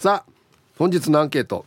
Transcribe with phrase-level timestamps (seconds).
[0.00, 0.32] さあ
[0.78, 1.66] 本日のアンケート。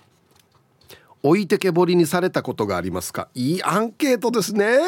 [1.22, 3.29] 置いてけぼりにされたことがありますか？
[3.35, 4.79] いいアンケートですね。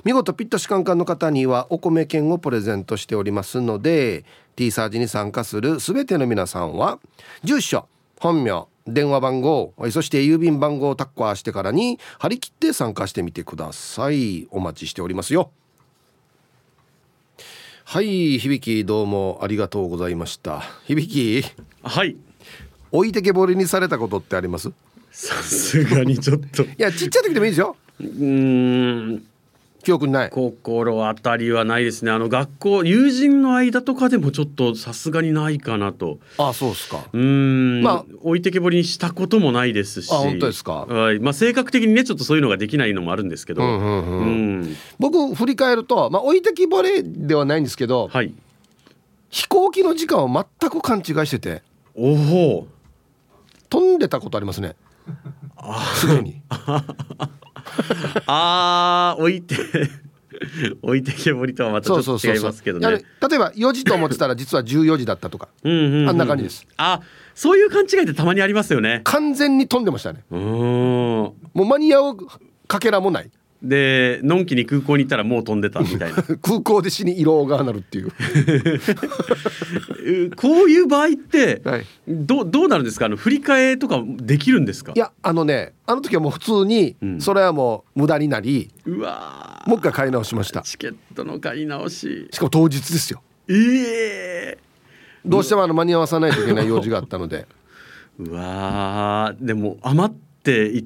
[0.04, 4.24] 見事ピッタシカンカンの方にはお米券をプレゼントしておりますので
[4.56, 6.98] T サージに参加する全ての皆さんは
[7.44, 7.86] 住所
[8.18, 14.46] 本名電話番号そして郵便番号をタッコアしてからに張り切って参加してみてください。
[14.50, 15.50] お待ちしておりますよ。
[17.90, 20.60] はい響どうもありがとうございました。
[20.86, 21.42] 響
[21.82, 22.18] はい。
[22.92, 24.70] 置いてけぼりにされたことってあります？
[25.10, 26.64] さすがにちょっと。
[26.64, 27.76] いやちっちゃい時でもいいですよ。
[27.98, 29.24] うん
[29.82, 30.30] 記憶ない。
[30.30, 32.10] 心当たりはないですね。
[32.10, 36.18] あの学校友人の間とかでもちょっとさすがにないかなと。
[36.36, 37.04] あそうですか。
[37.12, 37.82] うん。
[37.82, 38.04] まあ。
[38.20, 40.12] 置いてけぼりにしたこともないですし。
[40.12, 40.86] あ本当ですか。
[40.86, 41.20] はい。
[41.20, 44.18] まあ性格的にねちょっとそういうのができないのもあるんですけど、うんうんうん。
[44.18, 48.34] うん、僕振り返るとまあ置いてけぼりではないんですけど、はい、
[49.30, 51.62] 飛行機の時間を全く勘違いしてて。
[51.94, 52.68] おお
[53.70, 54.76] 飛んでたことありますね。
[55.94, 56.42] すでに
[58.26, 59.56] あー置いて
[60.82, 62.88] 置いてけぼりとはまたちょっと違いますけどね。
[62.88, 65.48] 例えば4時と思ってたら実は14時だったとか。
[65.64, 66.66] うん、うん、あんな感じです。
[66.76, 67.00] あ
[67.34, 69.00] そういう勘違いってたまにありますよね。
[69.04, 70.24] 完全に飛んでましたね。
[70.30, 70.40] うん。
[70.40, 72.16] もう間に合う
[72.66, 73.30] かけらもない
[73.62, 76.22] でのんきに空港に行ったらもう飛んでたみたいな。
[76.42, 78.12] 空港で死に色がなるっていう。
[80.36, 83.06] こういう場合って、はい、どどうなるんですか？
[83.06, 84.92] あの振り替えとかできるんですか？
[84.94, 90.62] いやあのねあの時はもう普通に、それはもう無駄になりうわもう一回買い直しました。
[90.62, 92.28] チケットの買い直し。
[92.30, 93.22] しかも当日ですよ。
[93.48, 97.46] ええー、どうしてもあの間に合わさないといけない用事があったので。
[98.20, 100.84] うわでも余っていっ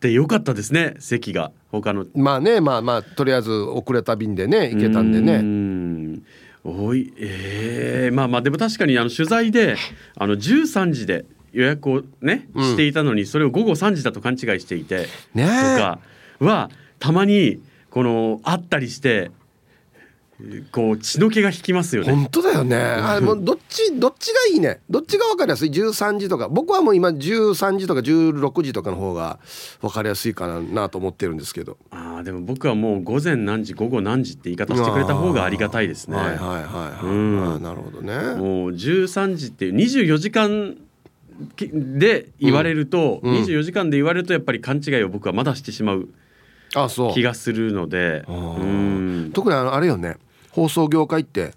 [0.00, 2.06] てよかったですね席が他の。
[2.14, 6.22] まあねまあまあとりあえず遅れた便でね行けたんでね。
[6.64, 9.76] おいえー、まあまあでも確かにあの取材で
[10.16, 15.98] あの13時で予約をね、うん、していたのにそれを午後3時だと勘違いしていて、ね、とか
[16.38, 17.60] はたまに
[17.90, 19.32] このあったりして
[20.72, 22.12] こう血の気が引きますよね。
[22.12, 22.76] 本当だよね。
[22.80, 24.80] あもうどっちどっちがいいね。
[24.90, 26.48] どっちが分かりやすい？13時とか。
[26.48, 29.38] 僕はもう今13時とか16時とかの方が
[29.80, 31.76] 分かりやすいかなと思ってるんですけど。
[31.90, 36.16] あでも僕はもう午前何時午後何時って言い方してくれた方がありがたいですね。
[36.16, 37.12] はいはいはいはい、う
[37.58, 38.14] ん、なるほどね。
[38.36, 40.76] もう13時っていう24時間
[41.56, 46.08] で言われると、うん、24時間で言われるとやっぱり勘違いを僕はまだしてしまう
[47.14, 48.24] 気がするので。
[49.32, 50.16] 特にあのあれよね。
[50.50, 51.54] 放送業界って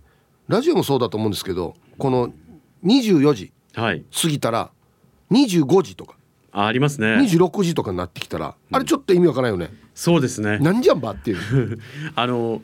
[0.47, 2.31] ラジオもそうだと思うんですけどこの
[2.85, 3.93] 24時過
[4.29, 4.71] ぎたら
[5.31, 6.15] 25時とか、
[6.51, 7.15] あありますね。
[7.15, 9.73] 26時とかになってきたら、あれちょっと意味わからないよね。
[9.93, 10.59] そうですね。
[10.61, 11.79] 何じゃんばっていう。
[12.15, 12.61] あの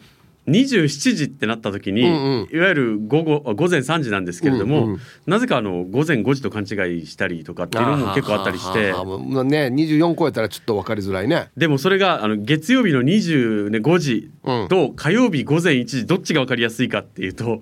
[0.48, 8.92] 27時ってなった時に、うんうん、いわゆる午後午前3時なんですけれども、うんうん、なぜかあの午前5時と勘違いしたりとかっていうのも結構あったりして。
[8.92, 11.50] ね24超えたらちょっと分かりづらいね。
[11.56, 14.32] でもそれがあの月曜日の25時
[14.70, 17.62] と火曜日午前1時どっちが分かりやすいかっていうと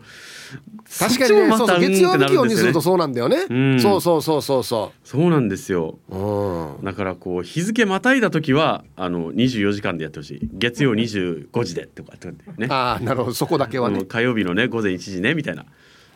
[1.00, 5.08] 確かにねそうそう月曜日気温にするとそうなんだよね、うん、そうそうそうそうそう。
[5.08, 10.50] そうなんですよ、うん、だからこう日付またいだ時はあの24時間でやってほしい。
[10.54, 12.14] 月曜25時でとか
[12.58, 12.68] ね。
[12.70, 13.34] ああなるほど。
[13.34, 14.06] そこだけはね。
[14.06, 15.66] 火曜日のね午前1時ねみたいな。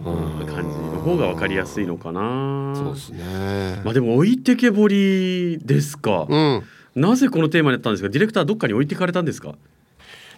[0.04, 2.74] 感じの方が分かりやすいのかな。
[2.76, 3.82] そうですね。
[3.86, 6.64] まあでも置いてけぼりですか、うん、
[6.96, 8.10] なぜこのテーマになったんですか？
[8.10, 9.54] ディレクターどっかに置いてかれたんですか？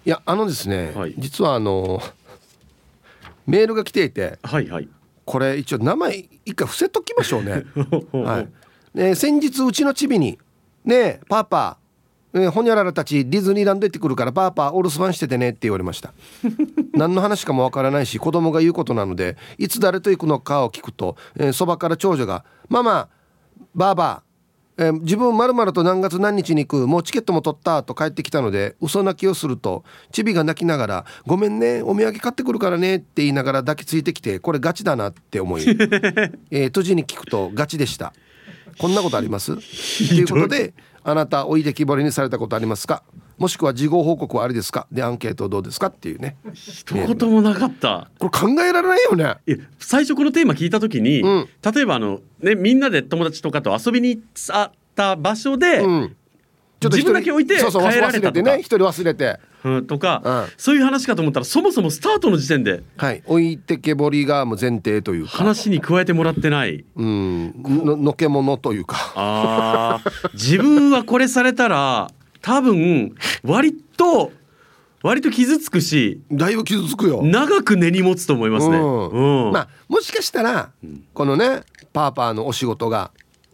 [0.05, 1.99] いやあのですね、はい、実はあの
[3.45, 4.89] メールが来ていて、はいはい、
[5.25, 7.63] これ一応名前一回伏せときましょうね。
[8.13, 8.49] はい。
[8.97, 10.39] ね、先日うちのチビに
[10.85, 11.77] 「ねえパパ
[12.33, 16.13] えほにゃららたちディズニーランド行ってくるからパーパーお留守番しててねって言われました。
[16.93, 21.17] 何の話かもわからないし子供が言うことなのでいつ誰と行くのかを聞くと
[21.53, 23.09] そば、えー、から長女が「ママ
[23.73, 24.24] バーバー
[24.77, 35.63] えー、自分まると何月何日に行くもうチケットも取ったと帰ってきたので嘘泣きをするとチビが泣きながら「ごめんねお土産買ってくるからね」って言いながら抱きついてきてこれガチだなって思い、
[36.51, 38.13] えー、に聞くとガチでした。
[38.77, 39.55] こんなことあります？
[40.09, 40.73] ということで
[41.03, 43.03] あなた置いてきぼりにされたことありますか？
[43.37, 44.87] もしくは事後報告はありですか？
[44.91, 45.87] でアンケートどうですか？
[45.87, 46.37] っていうね。
[46.53, 49.35] 一言もなかった、これ考えられないよね。
[49.79, 56.15] 最初このテーマ聞いた時に、うん、例えばあのねみんなで友達とかと遊びに行った場所で、うん、
[56.79, 57.61] ちょっと自分だけ置いて帰
[57.99, 58.55] られたとか。
[58.55, 59.39] ね一人忘れて。
[59.65, 65.31] うん、とか、うん、そういう話かと思ったらそもそもスタートの時点で、はい、置いてけぼりがもう前提というか。
[65.31, 69.13] 話に加えてもらってない、うん、ののけものというか。
[69.15, 70.01] あ
[70.33, 72.11] 自分はこれされたら
[72.45, 74.31] 多分割と
[75.01, 77.23] 割と傷つくしだいぶ傷つくよ。
[77.23, 79.47] 長く根に持つと思いますね、うん。
[79.47, 80.69] うん、まあもしかしたら、
[81.15, 83.09] このねパーパーのお仕事が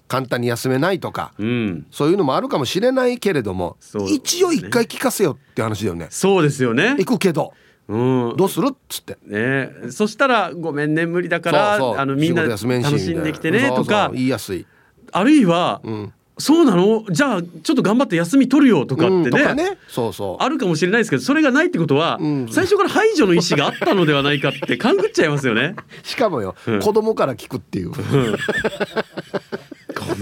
[0.09, 6.07] 簡単に休めないとか、うん、そういうのもあるかもしれないけれども、ね、一応一回聞かせよって話だよね。
[6.09, 6.95] そうですよね。
[6.97, 7.53] 行くけど。
[7.87, 14.65] うん、どうするっつって、ね、そしたら「ごめんね無理だからあのみんな楽しんできてね」とか言いやすい。
[15.11, 17.05] あるいは、うんそうなの？
[17.09, 19.41] じゃあちょっと頑張って休み取るよとかってね。
[19.41, 20.43] うんね、そうそう。
[20.43, 25.75] あるかもしれないですけどそれがないってことは、うん、最初から排除の意思があったのではないかって勘ぐっちゃいますよね。
[26.03, 28.01] しかもよ、うん、子供から聞くっていう、うん、子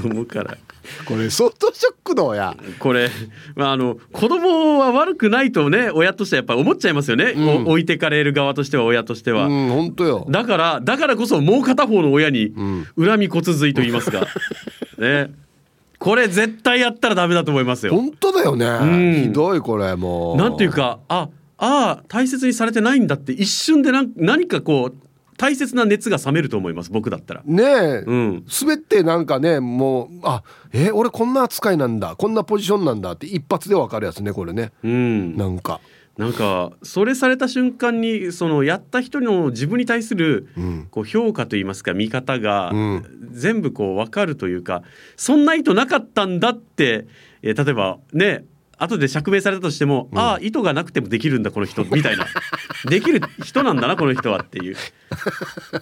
[0.02, 0.58] 供から。
[1.06, 2.56] これ相当ショックだや。
[2.80, 3.10] これ、
[3.56, 10.26] まあ、あの子供は悪くないとね親としてはやっぱり思っちゃいますよね、うん、置いてかれる側としては親としては、うん、本当よ。
[10.30, 12.54] だからだからこそもう片方の親に
[12.98, 14.28] 恨み骨髄と言いますか、
[14.98, 15.32] ね
[16.00, 17.94] これ絶対やったらダメだと思いますよ。
[17.94, 20.38] 本当だよね、うん、ひどいこれもう。
[20.38, 24.96] なんていうかああ大切にされてないんだって一瞬で何かこう
[25.38, 27.42] 大切な熱が冷めると思います僕だったら。
[27.46, 30.44] ねえ、うん、滑ってなんかねもうあ
[30.74, 35.82] え俺こんな扱いなんだこんなポジションなんだって一発で分かるやつねこれね、うん、なんか
[36.20, 40.50] なんかそれされた瞬間にそのやった人の自分に対する
[40.92, 42.74] こう評価といいますか見方が
[43.32, 44.84] 全部こう分かるというか
[45.16, 47.08] そんな意図なかったんだって
[47.42, 48.44] 例えばね
[48.78, 52.26] 後で釈明されたとしても、うん、ああ意図がなくてもできるんだこの人みたいな。
[52.90, 54.76] できる人なんだなこの人はっていう。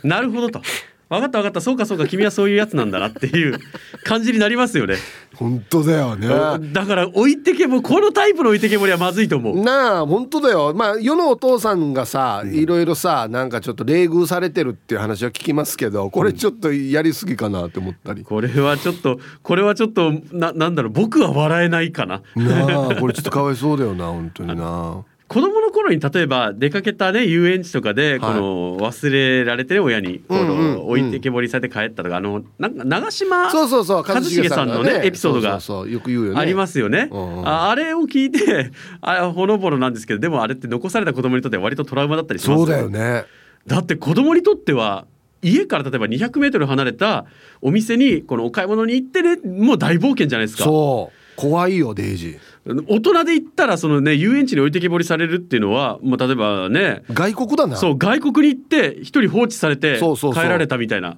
[0.04, 0.62] なるほどと
[1.10, 1.62] 分かった分かった。
[1.62, 2.08] そうかそうか。
[2.08, 3.60] 君はそういうやつなんだなっていう
[4.04, 4.96] 感じになりますよね。
[5.36, 6.28] 本当だよね。
[6.74, 9.64] だから置いてけぼこのタイプの置いてけぼりはまずいと思う。
[9.64, 10.74] なあ本当だよ。
[10.74, 20.92] まあ世のお父さんがさ、いろいろさなんかちょっと冷遇されてるっていう話は聞きますけどこれちょっとやりすぎかなって思ったり、これはちょっとこれはちょっとななんだろう。
[20.92, 22.22] 僕は笑えないかな。
[22.36, 37.10] なあこれちょっとかわいそうだよな本当にな 子供の頃に例えば出かけたね遊園地とかでこの忘れられてね親にこの置いてけぼりされて帰ったとかあのなんか長嶋そうそうそう一茂さんのねエピソードがありますよね。
[37.44, 38.72] あれを聞いて
[39.02, 43.26] あほのぼのなんですけどでもあれって残された子供にとっては割とトラウマだったりしますそうだよね。
[43.66, 45.08] だって子供にとっては
[45.42, 47.26] 家から例えば200メートル離れた
[47.62, 50.64] お店にこのお買い物に行ってねもう大冒険じゃないですか。
[50.64, 52.40] そう怖いよデイジー。
[52.88, 57.78] 大人で言ったらそのね遊園地に置いてけぼりされるっていうのは、まあ、例えばね外国だな。
[57.78, 60.00] そう外国に行って一人放置されて
[60.34, 61.16] 帰られたみたいな。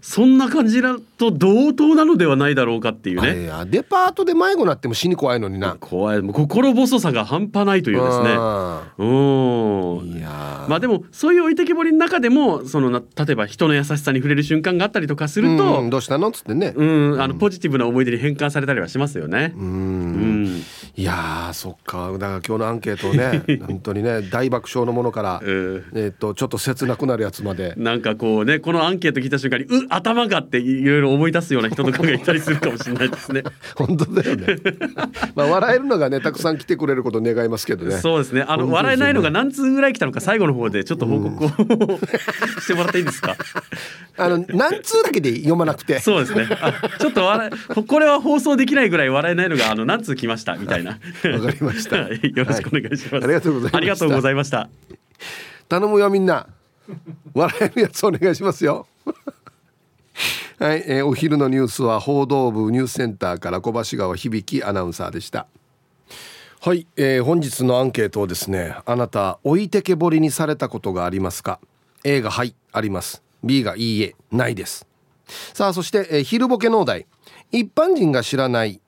[0.00, 3.48] そんな感じだと同等なのではないだろうかっていうね。
[3.70, 5.76] デパートで迷子なっても死に怖いのにな。
[5.78, 6.22] 怖い。
[6.22, 8.30] 心細さが半端ないというですね。
[8.98, 10.18] うん。
[10.18, 16.30] いやまあでもそういう置いてけぼりの中でもその例えば人の優しさに触れる瞬間があったりとかするとどうしたの？
[16.30, 16.72] っつってね。
[16.74, 19.54] うんあのポジティブな思い出に変換されたりはしますよね。
[19.56, 20.41] うん
[20.96, 22.12] いやそっか。
[22.12, 27.74] だから今日のアンケートね 本当にね大爆笑のものから、えー、えー、とちょっと切なくなるやつまで。
[27.76, 33.42] なんかこうねこのアンケート聞いた瞬間にう頭がっていろいろ思い出すような人とかがいたりするかもしれないですね。
[33.76, 34.56] 本当だよね。
[35.34, 37.96] まあ笑えるのがねたくさん来てくれることを願いますけどね。
[37.98, 38.44] そうですね。
[38.46, 41.98] あの、ね、笑えないのが何通ぐらい来たのか最後の方でちょっと報告を、
[42.60, 43.36] してもらっていいですか？
[44.18, 46.00] あの何通だけで読まなくて。
[46.00, 46.48] そうですね。
[46.60, 47.50] あちょっと笑
[47.86, 50.92] これは放送できないぐらい笑えないのがあの何通来ましたみたいな。
[50.92, 50.98] わ
[51.40, 53.76] かりました、 よろしくお願いします、はい、ありがとうございました。
[53.78, 54.68] ありがとうございました。
[55.68, 56.46] 頼むよみんな。
[57.34, 58.86] 笑えるやつお願いしますよ。
[60.58, 65.46] はい、えー、お昼のニュースは報道部ニュースセンターから小橋川響アナウンサーでした。
[66.60, 71.58] はい、えー、本日のアンケートをですねあなた置いてけぼりにされたことがありますか
[72.04, 73.22] ？A がはいあります。
[73.42, 74.86] B がいいえないです。
[75.54, 77.06] さあそして、えー、昼ボケ農大
[77.50, 78.80] 一般人が知らない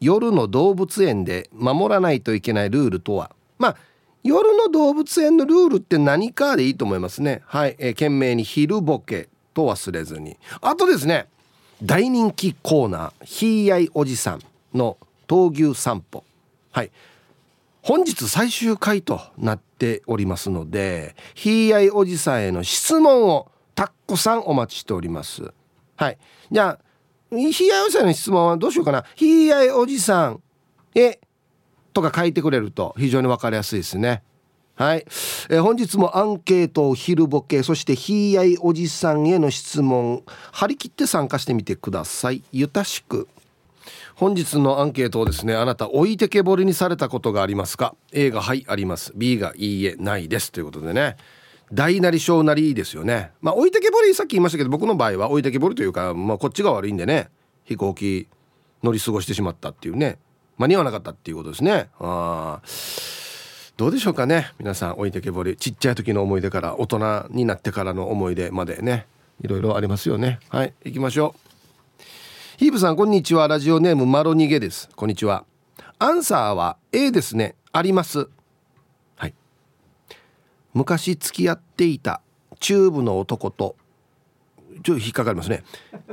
[0.00, 3.30] 夜の動物園で守らないといけないルールとは？
[3.58, 3.76] まあ
[4.24, 7.42] 夜の動物園のルールって何かでいいと思いますね。
[7.46, 10.36] はい、えー、懸命に昼ボケと忘れずに。
[10.60, 11.28] あとですね
[11.82, 14.42] 大人気コーナーひいあいおじさん
[14.74, 16.24] の闘牛散歩。
[16.72, 16.90] はい。
[17.80, 25.52] 本日最終回となっておりますのでひいあいおじさんへの質問をたくさんお待ちしております。
[25.96, 26.18] はい。
[26.50, 26.87] じゃあ
[27.30, 29.04] ひいあいおじさんの質問はどうしようかな。
[29.14, 30.42] ひいあいおじさん。
[30.94, 31.20] へ
[31.92, 34.22] とか書いてくれると非常に分かりやすいですね。
[34.74, 35.04] はい、
[35.50, 40.22] えー、本日もアンケートを昼ボケそしてひいあいおじさんへの質問。
[40.52, 42.42] 張り切って参加してみてください。
[42.52, 43.26] ゆたしく。
[44.14, 49.12] 本日のアンケートをですねあなた置いてけぼりにされたことがありますか？A がはいあります。
[49.16, 50.52] B がいいえないです。
[50.52, 51.16] ということでね。
[51.72, 53.32] 大なり小なりですよね。
[53.40, 57.28] まあ置いてけぼりさっき言いましたけど僕の場合は置いてけぼりというか、まあ、こっちが悪いんでね
[57.64, 58.28] 飛行機
[58.82, 60.18] 乗り過ごしてしまったっていうね。
[60.56, 61.88] 間に合わなかったっていうことですね。
[62.00, 62.60] あ
[63.76, 65.56] どうでしょうかね皆さん置いてけぼり。
[65.56, 69.06] ちっちゃい時の思い出から大人になってからの思い出までね。
[69.40, 70.40] いろいろありますよね。
[70.48, 71.48] はい行きましょう。
[72.58, 73.46] ヒープさんこんにちは。
[73.46, 74.88] ラジオネームマロニゲです。
[74.96, 75.44] こんにちは。
[76.00, 77.54] アンサーは A ですね。
[77.72, 78.28] あります。
[80.74, 82.20] 昔付き合っていた
[82.60, 83.76] チューブの男と
[84.82, 85.64] ちょっと引っかかりますね、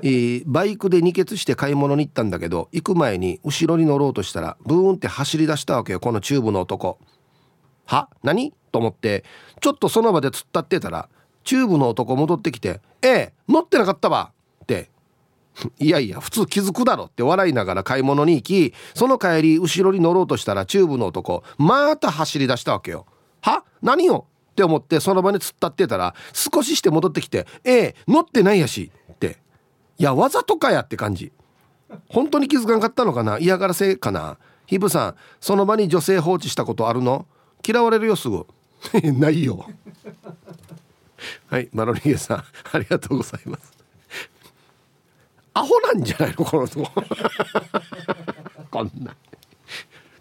[0.01, 6.97] えー、バイクで二ケツして買い物に行ったんだけど行く前に後ろに乗ろうとしたらブーンって走り出したわけよこのチューブの男。
[7.85, 8.09] は？
[8.23, 8.53] 何？
[8.71, 9.23] と思って
[9.61, 11.09] ちょっとその場で突っ立ってたら
[11.43, 14.31] チューブの男戻ってきて「ええ乗ってなかったわ」
[14.63, 14.89] って。
[15.79, 17.05] いやいや普通気づくだろ！
[17.05, 23.05] って笑いながら買い物に行きその帰り後ろに乗ろうとしたらチューブの男また走り出したわけよ。
[23.41, 23.63] は？
[23.81, 29.37] 何よって思ってその場に突っ立ってたら少しして戻ってきて「ええ乗ってないやし」って。
[29.97, 31.33] いやわざとかやって感じ。
[32.09, 33.37] 本当に気づかんかったのかな？
[33.37, 34.37] 嫌がらせかな？
[34.65, 37.25] ヒブさんその場に女性放置したことあるの？
[37.67, 38.45] 嫌われるよすぐ。
[39.19, 39.67] ないよ。
[41.47, 43.73] はいマロニゲさんありがとうございます。
[45.53, 46.45] アホなんじゃないの？
[46.45, 46.79] この人。
[48.71, 49.15] こんな。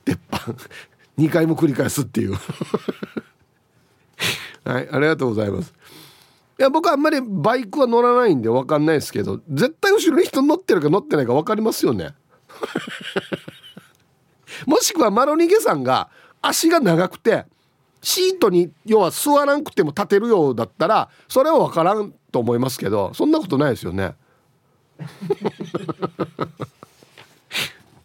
[0.05, 0.39] 鉄板。
[1.19, 2.37] 2回も繰り返すっていう。
[4.65, 5.75] はいありがとうございます。
[6.59, 12.15] いや僕はあんまりバイクは乗らないんで分かんないですけど絶対後ろに人乗ってるか乗ってないか分かりますよね。
[14.67, 16.09] もしくはマロニゲさんが
[16.41, 17.45] 足が長くて
[18.03, 24.15] シートに要は座らんくても立てるようだったらそれは分からんと思いますけどそんなことないですよね。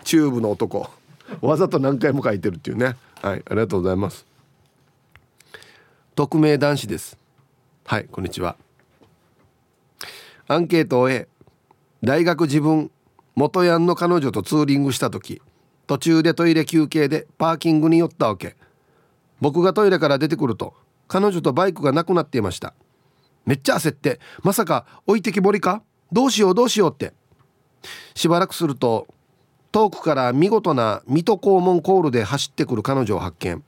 [0.04, 0.90] チューブの男。
[1.42, 2.98] わざと何回も書いてるっていうね。
[3.22, 4.29] はいありがとうございます
[6.20, 7.18] 匿名男子です。
[7.86, 8.58] はいこんにちは。
[10.50, 11.30] アンケートを A
[12.04, 12.92] 大学自分
[13.36, 15.42] 元ヤンの彼女とツーリングした時
[15.88, 18.58] 途中でトイレ休憩でパーキングに寄ったわけ。
[19.40, 20.74] 僕がトイレから出てくると
[21.08, 22.74] 彼女とバイクがなくなっていました。
[23.46, 25.84] めっちゃ焦ってまさか置いてきぼりか？
[26.12, 27.14] どうしようどうしようって。
[28.14, 29.08] しばらくすると
[29.72, 33.64] 遠くから見事な水戸黄門コールで走ってくる彼女を発見。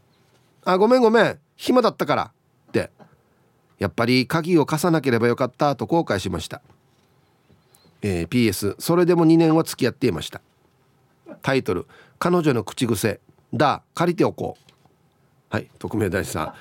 [0.65, 2.31] あごめんごめん暇だったから。
[2.71, 2.89] って
[3.77, 6.61] やっぱり鍵を貸さなければよかったと後悔しました、
[8.01, 10.41] えー、PS それでも2年は付き合っていました。
[11.41, 11.87] タイトル
[12.19, 13.19] 「彼女の口癖
[13.53, 14.71] だ借りておこう」
[15.49, 16.53] はい匿名大師さん。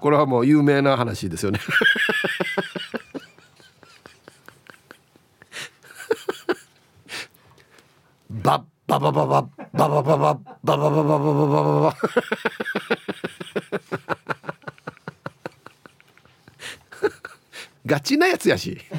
[0.00, 1.60] これはもう有名な話ですよね。
[8.30, 11.96] バッバババババババババババババババババ
[17.84, 18.78] ガチなやつやし。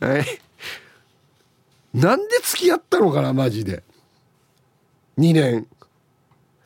[0.00, 0.26] はい。
[1.94, 3.82] なんで付き合ったのかなマジで。
[5.18, 5.66] 2年。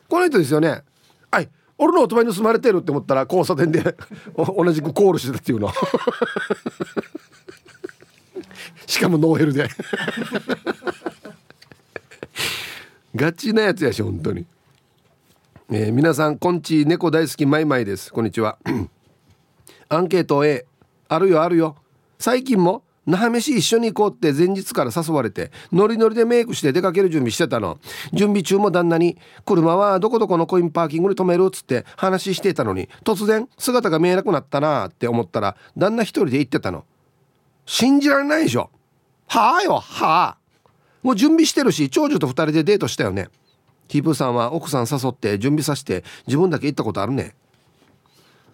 [0.09, 0.83] この人ですよね。
[1.31, 1.49] はい
[1.79, 3.95] 俺のオートバイ盗まれてるって思ったら交差点で
[4.35, 5.71] 同じくコールしてたっていうの。
[8.87, 9.69] しかもノーヘルで。
[13.15, 14.45] ガチなやつやし本当に、
[15.69, 18.13] えー、皆さんこんち猫大好きマイマイです。
[18.13, 18.57] こんにちは。
[19.89, 20.65] アンケート A
[21.09, 21.75] あるよあるよ。
[22.19, 27.79] 最近も那覇飯一緒に行こうって前日から誘われてノリノリでメイクして出かける準備してたの。
[28.13, 36.85] 準備中も旦那に「車はどこどこのコインパーキングに止める」っつって話してたのに突然姿が見えなくなったなって思ったら旦那一人で行ってたの
[37.65, 38.69] 信じられないでしょ
[39.27, 40.37] はあよはあ
[41.03, 43.27] もう準備してるし長女と2人でデートしたよね
[43.87, 47.35] ヒープーさんは奥さん誘って準備させて自分だけ行ったことあるね。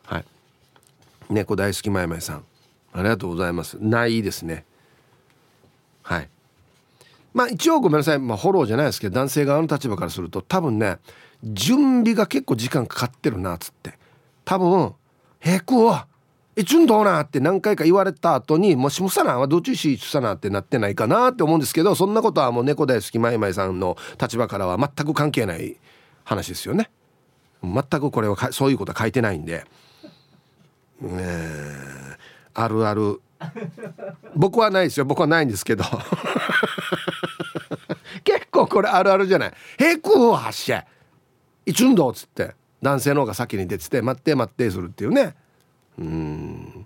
[0.05, 0.25] はい。
[1.29, 2.43] 猫大好きまやまやさん。
[2.93, 3.77] ありがとうございます。
[3.79, 4.65] ないですね。
[6.03, 6.29] はい。
[7.33, 10.99] まあ一応ごめんなさい、まあ、フォローじゃないですけど男性側の立場からすると多分ね
[11.43, 13.97] 準備が結構時間かかってるなっつって。
[14.45, 14.93] 多分
[15.39, 15.83] 「へく
[16.55, 25.77] わ「いつんどな?」って何回か言われた後に「もしもさなはどっちしさな」ってなってないかなって思うんですけどそんなことはもう猫大好きまいまいさんの立場からは全く関係ない
[26.23, 26.89] 話ですよね。
[27.63, 29.65] 全くこれはそういうことは書いてないんで。
[31.01, 32.17] え。
[32.53, 33.21] あるある。
[34.35, 35.05] 僕はないですよ。
[35.05, 35.83] 僕はないんですけど。
[38.23, 40.85] 結構これあるあるじゃない「平空を発射。
[41.65, 42.55] いつんど」っつって。
[42.81, 45.35] 男性の方が先に出てて「待って待って」するっていうね。
[45.99, 46.85] うん。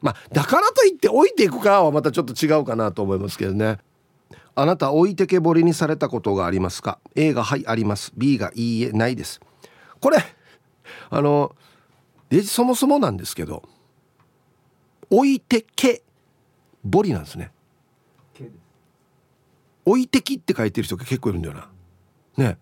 [0.00, 3.78] まあだからといって置いていくかはまたちょっと違うかなと思いますけどね。
[4.54, 8.12] あなた置いてけぼりにされたことがありますか？A がはいあります。
[8.16, 9.40] B がいいえないです。
[10.00, 10.18] これ
[11.10, 11.54] あの
[12.44, 13.62] そもそもなんですけど
[15.10, 16.02] 置いてけ
[16.84, 17.52] ぼりなんですね。
[19.84, 21.68] 置いてきって書いてる人が結構いるんだよな。
[22.36, 22.58] ね。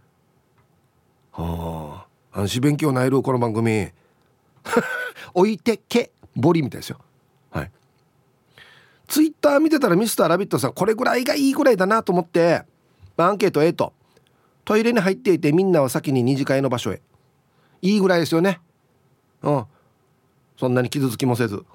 [1.33, 2.39] はあ。
[2.41, 3.89] 暗視勉強ないるこの番組
[5.35, 6.99] 置いてけぼりみたいですよ。
[7.51, 7.71] はい。
[9.07, 12.63] ツイッター見てたらミスターラビットさんこれぐらいがいいぐらいだなと思って
[13.17, 13.93] アンケート A と。
[14.65, 17.03] トイレに入っていてみんなは先に二次会の場所へ。
[17.83, 18.61] いいぐらいですよね。
[19.43, 19.65] うん。
[20.59, 21.65] そんなに傷つきもせず。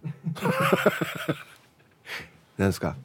[2.58, 2.96] 何ですか。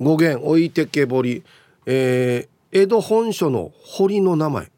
[0.00, 1.42] 語源置いてけぼり、
[1.84, 4.70] えー、江戸本所の堀の名前。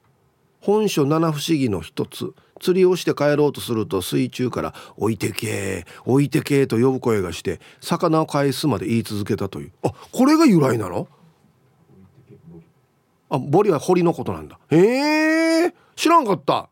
[0.60, 2.32] 本所七不思議の一つ。
[2.62, 9.72] 釣りをして帰ろうとすると水中から「置いてけ置いてけ」と呼ぶ声がして魚を返すまで言い続けたという。
[9.82, 11.08] あこれが由来なの？
[13.28, 14.58] あボリは堀のことなんだ。
[14.70, 16.68] へえ知らんかった。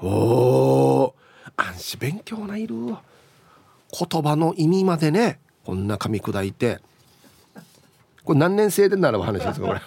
[0.00, 1.14] おお
[1.56, 5.38] 暗視勉強ないる言葉の意味までね。
[5.64, 6.80] こんな噛み砕いて。
[8.24, 9.80] これ何年生で習う話ですかこれ。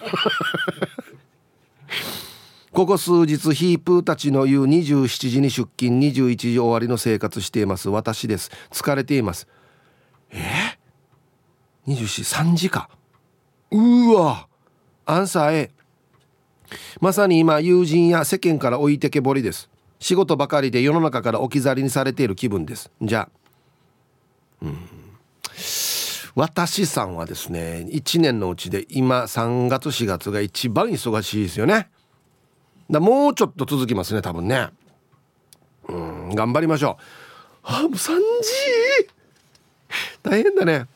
[2.72, 7.88] ここ数日ヒープーたちの言う27時に出勤21時終わりの生活しています。
[7.88, 8.50] 私です。
[8.70, 9.48] 疲れています。
[10.30, 10.78] え？
[11.88, 12.88] ー、273時か。
[13.72, 14.46] うわ！
[15.04, 15.70] アンサー A
[17.00, 19.68] まさに今友人や世間から置いてけぼりです。
[19.98, 22.92] 仕事ばかりで世の中から置き去りにされている気分です。
[23.02, 23.28] じゃ。
[23.28, 23.28] あ
[24.62, 24.78] うん。
[26.36, 31.90] 私さんはですね1年のうちで今3月4月が一番忙しいですよね。
[32.90, 34.68] だもうちょっと続きますね多分ね。
[35.88, 37.02] うん頑張りましょう。
[37.62, 38.18] あもう3時？
[40.22, 40.86] 大変だね。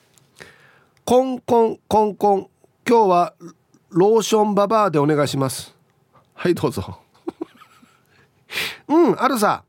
[1.04, 2.48] コンコンコンコン。
[2.87, 3.35] 今日は
[3.90, 5.74] ローションババアでお願いします。
[6.35, 7.00] はいどうぞ。
[8.88, 9.64] うんあるさ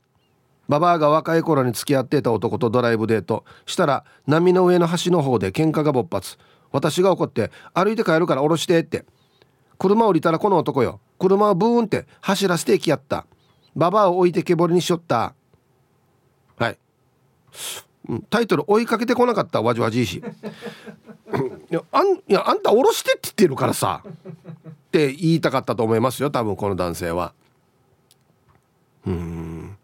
[0.67, 3.45] ババアが若い頃に付き合ってた男とドライブデート。
[3.65, 6.37] したら波の上の橋の方で喧嘩が勃発。
[6.71, 9.05] 私が怒って歩いて帰るから降ろしてって。
[9.77, 10.99] 車降りたらこの男よ。
[11.19, 13.25] 車をブーンって走らせてきやった。
[13.75, 15.33] ババアを置いてけぼりにしよった。
[16.57, 16.77] はい。
[18.29, 19.61] タイトル追いかけてこなかった。
[19.61, 20.17] わじわじいし。
[20.17, 20.21] い
[21.73, 24.03] やあんいやあんた降ろしてって言ってるからさ。
[24.05, 26.29] って言いたかったと思いますよ。
[26.29, 27.33] 多分この男性は。
[29.05, 29.77] うん。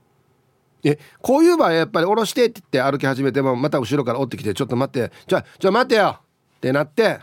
[0.83, 6.19] えこういう場合やっぱり降ろしてって言って歩き始めてもまた後ろから追ってきてちょっと待ってじゃあじゃあ待ってよ。
[6.57, 7.19] ってなって。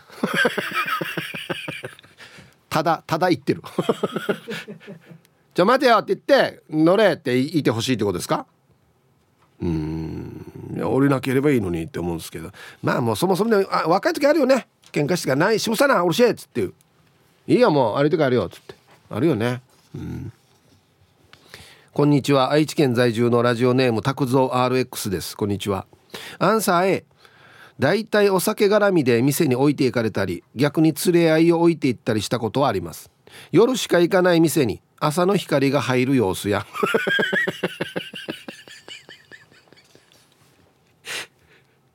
[2.69, 3.63] ただただ言ってる。
[5.55, 8.47] じゃあ待てよって言って乗れって言ってほしいってことですか？
[9.61, 10.45] うん。
[10.81, 12.53] 降りなければいいのにって思うんですけど。
[12.83, 14.69] まあもうそもそもねあ若い時あるよね。
[14.93, 16.69] 喧嘩してがないしもさな降ろしっつって
[17.47, 18.75] いいよもう歩いて帰るよっつって。
[19.11, 19.61] あるよね。
[19.95, 20.33] うん。
[21.93, 22.53] こんにちは。
[22.53, 25.37] 愛知県在住のラジオネーム拓蔵 RX です。
[25.37, 25.87] こんにちは。
[26.39, 27.05] アンサー A
[27.79, 33.11] だいたいお酒絡みで店に置いていかれたり逆に連れ合いを置いていったりしたことはあります。
[33.53, 36.67] 夜しか行かない店に朝の光が入る様子や。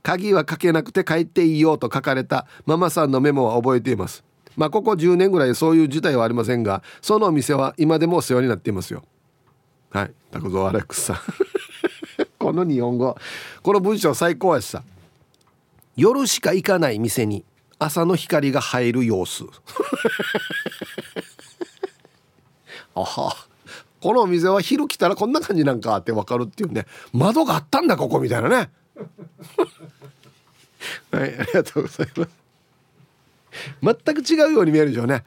[0.03, 4.23] 鍵はかけなくて帰っていいよと書かれたママさんのメモは覚えています。
[4.55, 9.03] まあここ10年ぐらいそういう事態はありませんがそのお店は今でもお世話になっていますよ。
[9.89, 10.11] はい。
[10.31, 11.17] 拓蔵アレックスさん。
[12.39, 13.17] この日本語。
[13.61, 14.83] この文章最高やしさ。
[15.95, 17.45] 夜しか行かない店に
[17.79, 19.45] 朝の光が入る様子。
[22.95, 23.35] あは。
[24.01, 26.85] このお店は昼来たらこんな感じなんかって分かるっていうね。
[27.13, 28.69] 窓があったんだここみたいなね。
[31.11, 32.29] はいありがとうございます。
[33.81, 35.23] 全く違うように見えるでしょうね。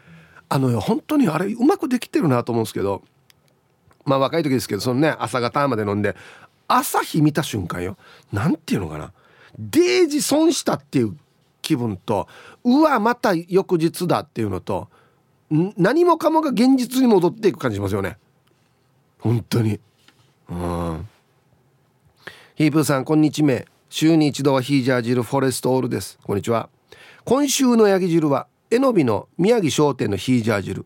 [0.49, 3.03] あの本当にあれうまくできてるなと思うんですけど。
[4.05, 6.15] まあ若い時ですけどそのね朝方まで飲んで
[6.69, 7.97] 朝日見た瞬間よ。
[8.33, 9.13] なんていうのかな。
[9.59, 11.17] デージ損したっていう
[11.63, 12.29] 気分と
[12.65, 14.89] うわまた翌日だっていうのと
[15.51, 18.19] 何もかもが現実に戻っていく感じしますよね。
[19.19, 19.79] 本当に。
[20.49, 21.09] うん。
[22.57, 23.65] ヒープーさんこんにちは。
[23.89, 26.19] 週に一度はヒージャー汁フォレストオールです。
[26.25, 26.69] こんにちは。
[27.25, 30.85] 今週のヤギ汁はえのびの宮城商店のヒージャー汁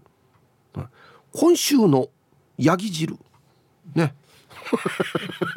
[1.32, 2.08] 今週の
[2.58, 3.16] ヤギ汁。
[3.94, 4.14] ね。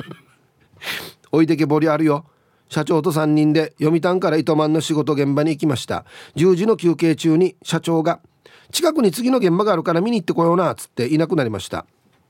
[1.31, 2.25] 置いてけぼりあるよ。
[2.69, 6.05] 社長と3人で読谷から糸満の仕事現場に行きました。
[6.35, 8.19] 10時の休憩中に社長が
[8.71, 11.85] 「近くに次の現場があるから見に行ってこような」っつっていなくなりました。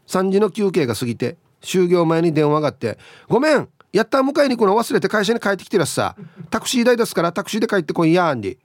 [0.07, 2.97] 3時の休憩が過ぎて就業前に電話があって
[3.29, 6.15] 「ごめんやった迎えに行くの忘れて会社に帰ってきてらっさ。
[6.49, 8.57] タクシー代ですからタクシーで帰ってこいやんで」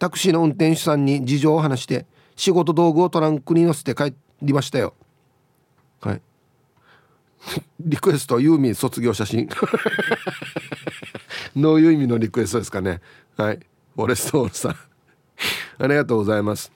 [0.00, 4.94] タクシーの運転手さんに事情を話して仕事道具をトランクに乗せて帰りましたよ。
[6.00, 6.22] はい。
[7.80, 9.48] リクエストユーミン卒業写真。
[11.56, 13.00] どういう意味のリクエストですかね。
[13.36, 13.60] はい。
[13.94, 14.76] フォレストオールさん
[15.78, 16.72] ありがとうございます。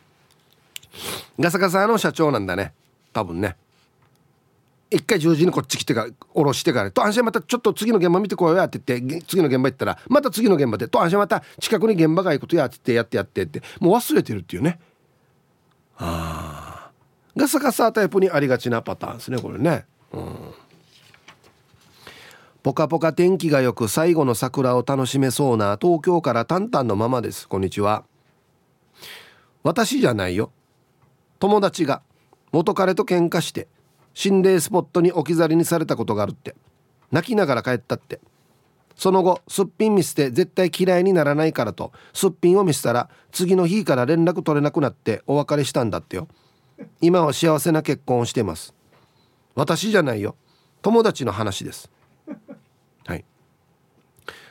[1.38, 2.72] ガサガサの社長なんだね。
[3.12, 3.57] 多分ね。
[4.90, 14.81] 一回十字にこっち来てから下ろしてから「と安心またちょっと次の現場見てこいよ」って言って次の現場行ったらまた次の現場で「と安心また近くに現場が行くとや」って言ってやってやってってもう忘れてるっていうね。
[15.98, 16.90] あ
[17.37, 19.85] ガサガサタイプにありがちなパターンですねこれね。
[20.12, 20.47] うん
[22.68, 27.48] ポカポカ天気が良く最後の桜を楽しめそうな東京からタンタンのままです。
[27.48, 28.04] こんにちは。
[29.62, 30.52] 私じゃないよ。
[31.38, 32.02] 友達が
[32.52, 33.68] 元彼と喧嘩して
[34.12, 36.54] 心霊スポットに置き去りにされたことがあるって。
[37.11, 38.20] 泣きながら帰ったって。
[38.96, 46.28] その後すっぴん見捨て絶対嫌いにならないからとすっぴんを見せたら次の日から連絡取れなくなってお別れしたんだってよ。
[47.00, 48.74] 今は幸せな結婚をしてます。
[49.54, 50.37] 私じゃないよ。
[50.83, 51.90] 友達の話です。
[53.09, 53.25] はい。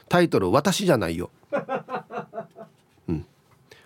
[0.10, 1.30] タイトル「私じゃないよ」
[3.08, 3.26] うん。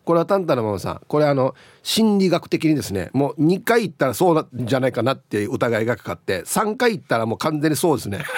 [0.04, 1.02] これはタンタのママさん。
[1.08, 1.54] これあの
[1.84, 8.24] 心理学的にですねもう2回言ったらそうなんじゃないかなっていう疑いがかかって3回言ったらもう完全にそうですね。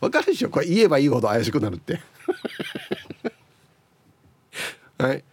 [0.00, 0.50] わかるでしょ？
[0.50, 2.00] これ言えばいいほど怪しくなるって。
[4.98, 5.24] はい。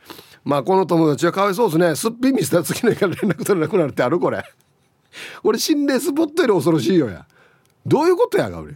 [0.44, 1.96] まあこの友達はかわいそうですね。
[1.96, 4.44] すっぴん見せたら次の日から連絡取れなくなるってあるこれ。
[5.44, 7.26] 俺心霊スポットより恐ろしいよや。
[7.86, 8.74] どういうことやが俺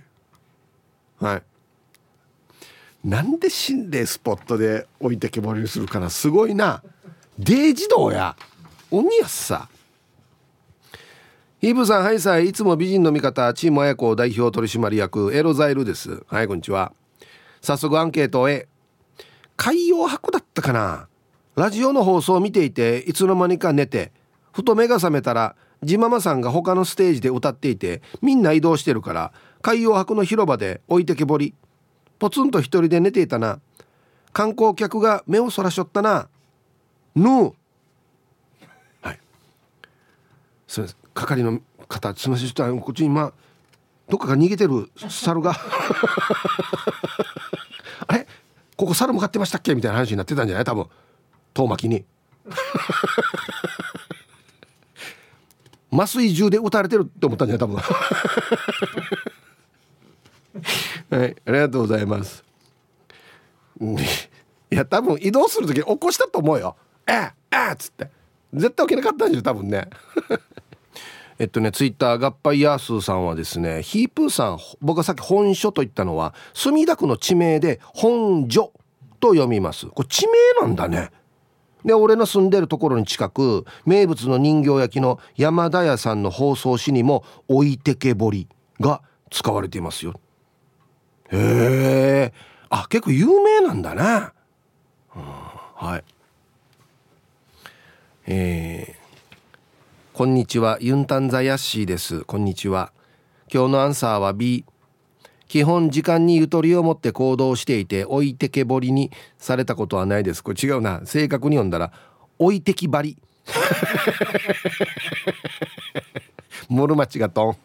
[1.19, 1.43] はい。
[3.03, 6.83] なんで心霊スポットで置いてけぼりにするかなすごいな。
[7.37, 8.35] デイジドや。
[8.91, 9.69] 鬼やっさ。
[11.61, 16.23] ヒーブさんはいさいいつも美人の味方チーム綾子代表取締役エロザイルです。
[16.27, 16.93] はいこんにちは。
[17.61, 18.67] 早速アンケートへ。
[19.57, 21.09] 海洋博だったかな。
[21.55, 24.13] ラジオの放送を見ていていつの間にか寝て
[24.53, 31.53] ふと目が覚めたらジママさんが他のステージで歌っていてみんな移動してるから海洋博の広場で置いてけぼり
[32.19, 33.61] ポツンと一人で寝ていたな。
[34.33, 36.27] 観光客が目をそらしょったな。
[37.15, 37.27] ぬ。
[37.27, 37.53] ー
[39.01, 39.19] はい。
[40.67, 40.97] すみません。
[41.13, 42.47] 係の方すみません。
[42.49, 43.33] ちょっとこっち今
[44.09, 45.55] どっかが逃げてる猿が。
[48.05, 48.27] あれ？
[48.75, 49.73] ここ猿向かってましたっけ？
[49.75, 50.65] みたいな話になってたんじゃない？
[50.65, 50.87] 多分。
[51.53, 52.05] 遠巻きに。
[55.91, 57.77] 麻酔銃で撃たれてるって思ったんじゃない多分。
[61.09, 62.43] はいありがとうございます。
[64.71, 66.75] いや多分移動する時起こしたと思うよ。
[67.07, 67.31] ええ
[67.69, 68.09] えっつって。
[68.53, 69.89] 絶対起きなかったんでしょ多分ね。
[71.39, 78.73] えっとねツイッター合敗ヤースーさんはですねヒープーさん僕がさっき本所と言ったのは墨田区の地名で本所
[79.19, 79.87] と読みます。
[79.87, 81.11] これ地名なんだね。
[81.85, 88.47] で俺の住んでるところに近く名物の人形焼きの山田屋さんの包装紙にも「置いてけぼり」
[88.79, 90.19] が使われていますよ。
[91.31, 92.33] へえ
[92.69, 94.33] あ結構有名なんだな、
[95.15, 95.21] うん、
[95.75, 96.03] はい。
[98.27, 98.99] えー。
[100.13, 102.25] こんにちはユンタンザヤッシーです。
[102.25, 102.91] こんにちは。
[103.51, 104.65] 今日のアンサーは B
[105.49, 110.43] 基本時間にゆとりを持って行動していて置いてけぼりにされたことはないです。
[110.43, 111.01] これ違うな。
[111.05, 111.91] 正確に読んだら
[112.37, 113.17] 置いてきばり。
[116.69, 117.57] モルマチがトン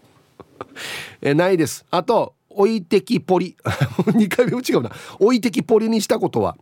[1.21, 1.85] えないです。
[1.91, 4.91] あと置いてきポリ2回目も違うな。
[5.21, 6.57] 置いてきポリにしたことは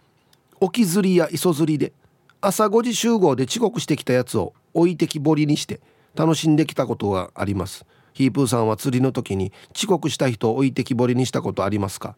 [0.59, 1.93] 置きずりや磯釣りで
[2.41, 5.81] 朝5時集合で遅刻してきたやつを置いてきぼりにして
[6.17, 12.15] 楽しんできたことがありますヒープーさんは釣りの時に遅刻した人を置いてきぼりにしたことありますか？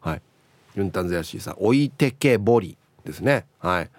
[0.00, 0.22] はい。
[0.76, 3.46] ユンタンゼヤシーさん置いてけぼりですね。
[3.58, 3.90] はい。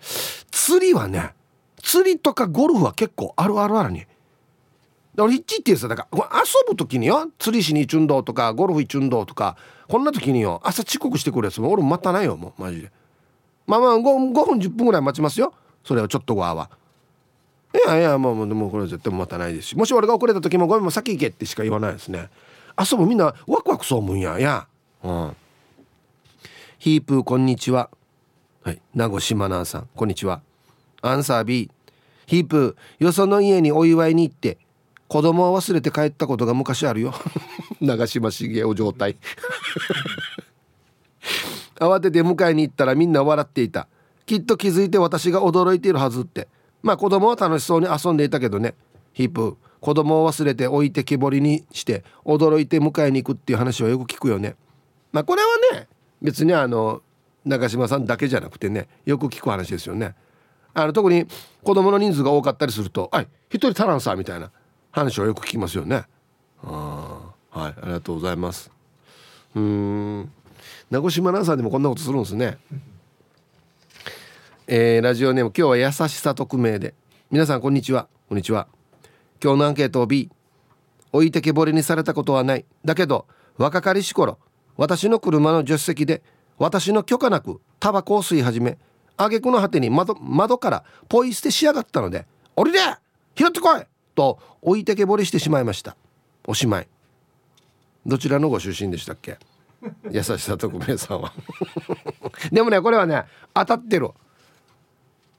[0.51, 1.33] 釣りはね
[1.81, 4.01] 釣りとかゴルフは結構あるあるあるに。
[4.01, 12.91] だからヒッチってさだから遊ぶ時によ釣りしに行ちゅんどとかゴルフ行ちゅんどとかこんな時によ朝遅刻してくるやつも俺も待たないよもうマジで。
[13.65, 15.53] まあまあ 5, 5分10分ぐらい待ちますよ。
[15.83, 16.53] それをちょっとわ。
[16.53, 16.69] は
[17.85, 19.77] いやいやもうもうこれ絶対待たないですし。
[19.77, 22.29] もし俺が遅れた時もごめんもう先行けってしか言わないですね。
[22.79, 24.39] 遊ぶみんなワクワクそうむんや。
[24.39, 24.67] や。
[25.03, 25.35] うん。
[26.79, 27.89] ヒープーこんにちは。
[28.63, 28.81] はい。
[28.95, 29.89] 名護島奈さん。
[29.95, 30.41] こんにちは。
[31.01, 31.69] アンサー B
[32.25, 34.57] ヒープーよその家にお祝いに行って
[35.07, 37.13] 子供を忘れて帰ったことが昔あるよ。
[37.79, 39.17] 長嶋茂雄状態。
[41.79, 43.87] 慌てて迎えに行ったらみんな笑っていた。
[44.25, 46.47] きっと気づいて私が驚いているはずって。
[46.87, 48.73] まあ子供は楽しそうに遊んでいたけどね。
[49.11, 54.55] ヒープ子供を忘れて置いてきぼりにして驚いて迎えに行くっていう話はよく聞くよね。
[55.11, 55.89] まあこれはね
[56.21, 57.01] 別にあの
[57.43, 60.15] 長嶋さんだけじゃなくてねよく聞く話ですよね。
[60.73, 61.27] あの特に
[61.61, 64.49] 子供の人数が多かったりすると「はい一人足らんさ」みたいな
[64.91, 66.05] 話はよく聞きますよね。
[66.63, 68.71] あはいありがとうございます。
[69.55, 70.31] うん。
[70.89, 72.57] 名越真奈さんでもこんなことするんですね。
[74.69, 76.93] えー、ラジオネーム今日は優しさ匿名で。
[77.31, 78.09] 皆さんこんにちは。
[78.27, 78.67] こんにちは。
[79.41, 80.29] 今日のアンケートを B
[81.13, 82.65] 置いてけぼりにされたことはない。
[82.83, 83.27] だけど
[83.57, 84.37] 若かりし頃
[84.75, 86.21] 私の車の助手席で
[86.57, 88.77] 私の許可なくタバコを吸い始め
[89.15, 92.25] 挙句の果てに窓窓からポイ捨てしやがったので
[92.57, 92.79] 「降りれ!
[93.35, 93.83] 拾ってこい!」
[94.15, 95.95] と置いてけぼりしてしまいました。
[96.45, 96.87] おしまい。
[98.05, 99.37] どちらのご出身でしたっけ?
[100.11, 101.31] 優しさ特命さんは。
[102.51, 104.09] でもねこれはね当たってる。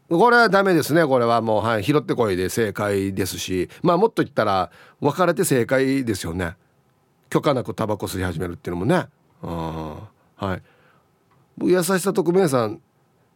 [0.09, 1.07] これはダメですね。
[1.07, 3.69] これはもう、はい、拾ってこいで正解ですし。
[3.83, 6.57] まあもっと言ったら別れて正解ですよね。
[7.29, 9.07] 許可なくタバコ吸い始めるっていうのもね。
[9.43, 9.97] うん
[10.37, 10.63] はい。
[11.63, 12.81] 優しさ特命さん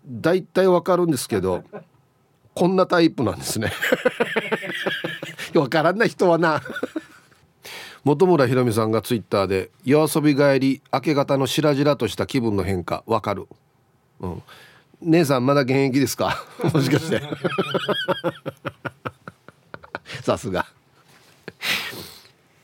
[0.07, 1.65] 大体わかるんですけど
[2.55, 3.71] こんなタイプなんですね。
[5.55, 6.63] わからない人はな。
[8.05, 13.47] 本村ひろみさんがツイッターで「夜遊び帰り明け方の白々とした気分の変化わかる」
[14.21, 14.43] うん。
[15.05, 16.45] 姉さんまだ現役ですか？
[16.73, 17.21] もしかして。
[20.23, 20.67] さすが。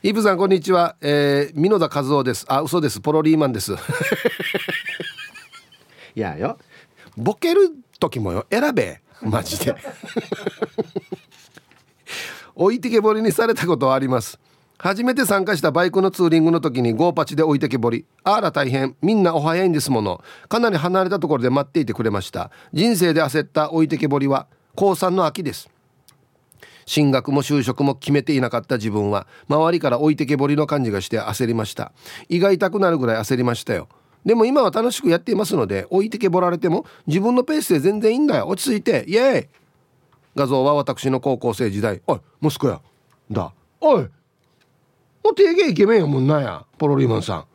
[0.01, 2.45] イブさんこんにちは、えー、箕田和夫です。
[2.47, 3.01] あ嘘です。
[3.01, 3.73] ポロリーマンです。
[6.15, 6.57] いやよ。
[7.17, 8.45] ボケる時もよ。
[8.49, 9.01] 選べ。
[9.21, 9.75] マジで。
[12.55, 14.39] 置いてけぼりにされたことはあります
[14.81, 18.05] 初めて参加したバイクのツーリングの時にゴーパチで置いてけぼり。
[18.23, 18.95] あら大変。
[19.01, 20.23] みんなお早いんですもの。
[20.47, 22.49] かなり離れたところで待っていてくれました。
[22.71, 25.69] 人生で焦った置いてけぼりは高3の秋です。
[26.85, 31.91] 進学も就職も決めていなかった自分は周りから置いてけぼりの感じがして焦りました。
[32.29, 33.89] 胃が痛くなるぐらい焦りましたよ。
[34.23, 38.47] でも今は楽しくやっていますので置いてけぼられても自分のペースで全然いいんだよ。
[38.47, 39.03] 落ち着いて。
[39.09, 39.47] イエーイ。
[40.35, 42.01] 画像は私の高校生時代。
[42.07, 42.79] おい息子や。
[43.29, 43.51] だ。
[43.81, 44.07] おい。
[45.29, 47.45] もう定芸イケメンやもんなやポロリーマンさ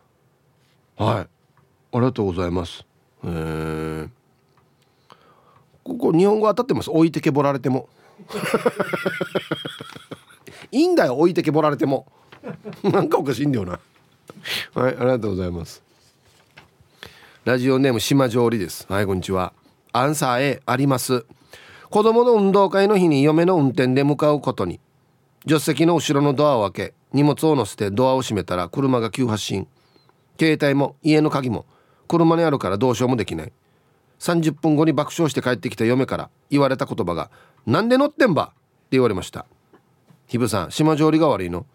[0.99, 1.03] ん。
[1.03, 1.25] はい。
[1.25, 1.29] あ
[1.95, 2.87] りがとうございます。
[3.25, 4.09] え、
[5.83, 6.91] ここ日本語当たってます？
[6.91, 7.89] 置いてけぼられても。
[10.71, 12.07] いいんだよ置いてけぼられても。
[12.85, 13.81] なんかおかしいんだよな。
[14.75, 15.83] はいありがとうございます。
[17.45, 18.87] ラジオネーム島上里です。
[18.89, 19.53] はいこんにちは。
[19.93, 21.27] アンサー A あります。
[21.91, 24.79] 子供の運動会の日に嫁の運転で向かうことに。
[25.43, 29.67] 助手席の後ろのドアを開け荷物を乗せてドアを閉めたら車が急発進。
[30.39, 31.65] 携帯も家の鍵も
[32.09, 33.53] 車にあるからどうしようもできない。
[34.19, 37.31] 30分後に爆笑して帰ってきた嫁から言われた言葉が
[37.67, 38.55] 「なんで乗ってんば!」って
[38.93, 39.47] 言われました。
[40.27, 41.67] ひぶさん島上りが悪いの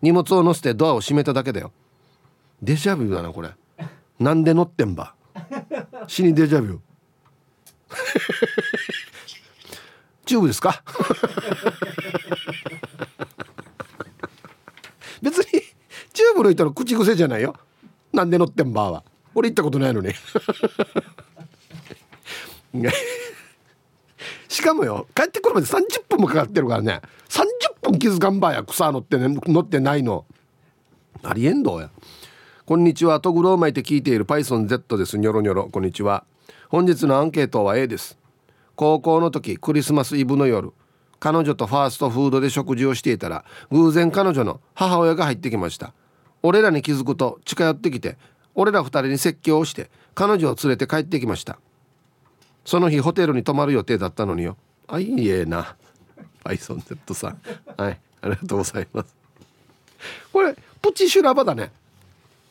[0.00, 1.72] 荷物を乗せてドアを閉めただけだよ
[2.62, 3.50] デジャビュだなこれ
[4.18, 5.14] なんで乗ってんば
[6.08, 6.78] 死にデジャビュ
[10.24, 10.82] チュー ブですか？
[15.22, 15.44] 別に
[16.12, 17.54] チューブの人の口癖じゃないよ。
[18.12, 19.04] なんで乗ってんばは。
[19.34, 20.12] 俺行ったことないのに。
[24.48, 27.00] しかもよ帰ってくるまで30分もかかってるからね。
[27.28, 30.26] 30分気づかんばや草乗って、ね、乗ってないの。
[31.22, 31.90] ありえんどうや。
[32.66, 33.20] こんにちは。
[33.20, 35.16] トグロを巻いて聞いている PythonZ です。
[35.18, 35.68] ニョロニョロ。
[35.70, 36.24] こんにちは。
[36.68, 38.18] 本日のアンケートは A です。
[38.76, 40.72] 高校の時クリスマスイブの夜。
[41.22, 45.94] 彼女とファーストフードで食事をしていたら偶然彼女の母親が入ってきました。
[46.42, 48.16] 俺らに気づくと近寄ってきて
[48.56, 51.60] 俺ら二人に説教をして彼女を連れて帰ってきました。
[52.64, 54.56] その日ホテルに泊まる予定だったのによ。
[54.88, 55.76] あいいえな。
[56.42, 57.38] アイソン Z さん。
[57.76, 59.14] はいありがとうございます。
[60.32, 61.70] これプチシュラバだね。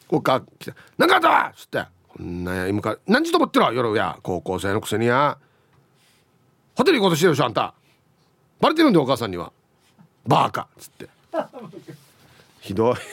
[0.08, 5.38] こうか来て「何かあったわ!」っつって「こんなや今から何時と思ってろ夜や高校生のくせにや。
[6.78, 7.74] ホテル行こうとしてるでしょあんた。
[8.62, 9.52] バレてるんでお母さんには。
[10.28, 10.62] バーカ。
[10.62, 11.10] っつって。
[12.62, 12.96] ひどい。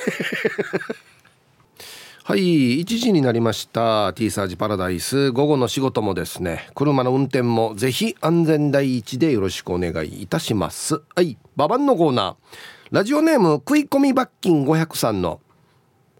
[2.22, 4.12] はい1時になりました。
[4.12, 5.30] T サージパラダイス。
[5.32, 6.68] 午後の仕事もですね。
[6.74, 11.00] 車の運転もぜひ安全第一でよろしくお願いいたします。
[11.16, 12.36] はいババンのコーナー。
[12.90, 15.40] ラジオネーム食い込み罰金5003の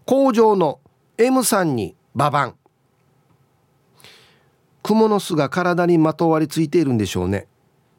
[0.05, 0.79] 工場の
[1.19, 2.55] M さんにババン。
[4.81, 7.45] 蜘蛛の巣が体にまとわりついているんでしょうね。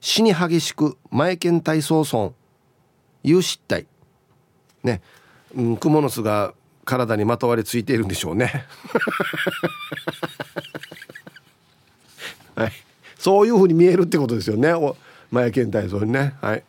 [0.01, 2.33] 死に激しく前剣体操村
[3.23, 3.87] 有失態。
[4.83, 5.03] ね、
[5.55, 8.67] うん、蜘蛛の巣が体にまとわりついているんでしょうね。
[12.57, 12.73] はい。
[13.19, 14.73] そういうふうに見えるってことですよね。
[15.31, 16.35] 前剣体操にね。
[16.41, 16.65] はい。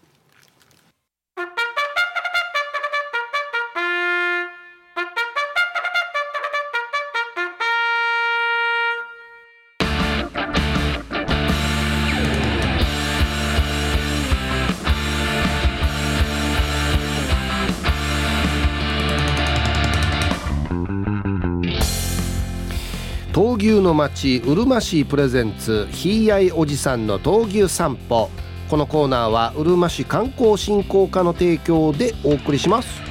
[23.82, 28.30] の町うるま市プレゼンツひいあいおじさんの闘牛散歩。
[28.70, 33.11] このコーナーはうるま市観光振興課の提供でお送りします。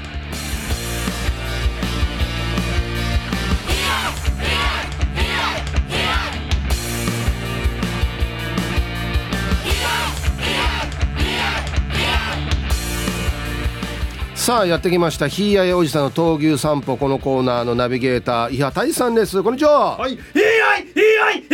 [14.51, 15.29] さあやってきました。
[15.29, 19.41] ひいやいおじさんの闘牛散歩このコーナーのナビゲーター伊波大さんです。
[19.45, 19.97] こんにちは。
[19.97, 20.17] はい。
[20.17, 21.47] ひいやいやい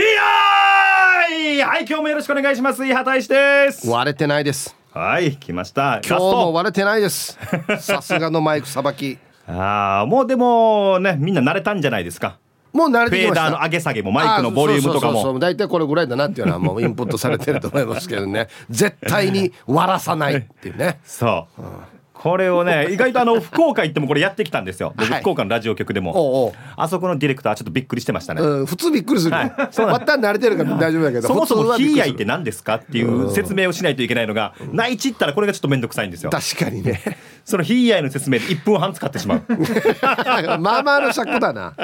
[1.35, 1.61] やい。
[1.61, 2.87] はい今日もよろしくお願いします。
[2.87, 3.87] 伊波大です。
[3.87, 4.75] 割れてないです。
[4.95, 6.01] はい来ました。
[6.09, 7.39] 今日も割れてないです。
[7.81, 9.19] さすがのマイクさばき。
[9.47, 12.39] ああもうでもねみんな慣れたんじゃないですか。
[12.73, 13.43] もう慣れてきました。
[13.43, 15.39] フェーダーの上げ下げもマイクのボリュームとかも。
[15.39, 18.49] 大体これぐらいだなっていうのはもうインプットされてると思いますけどね。
[18.71, 20.99] 絶対に割らさないっていうね。
[21.05, 26.13] そう、うんこれをね 意外とあの福岡行ってもこれやってきたんですよ、はい、福岡のラジオ局でも。
[26.17, 26.53] おうおう。
[26.77, 31.29] あそこのディレクターちょっとびっくりしてましたね、うん、普通びっくりする、はい、そうまた慣れてるから大丈夫だけど。
[31.29, 36.31] そもそもヒーヤイって何ですかっていう説明をしないといけないのが内地ったらこれがちょっと面倒くさいんですよ。
[36.31, 37.01] 確かにね。
[37.45, 39.43] そのヒーヤイの説明で1分半使ってしまう。
[40.59, 41.75] まあまあの尺だな。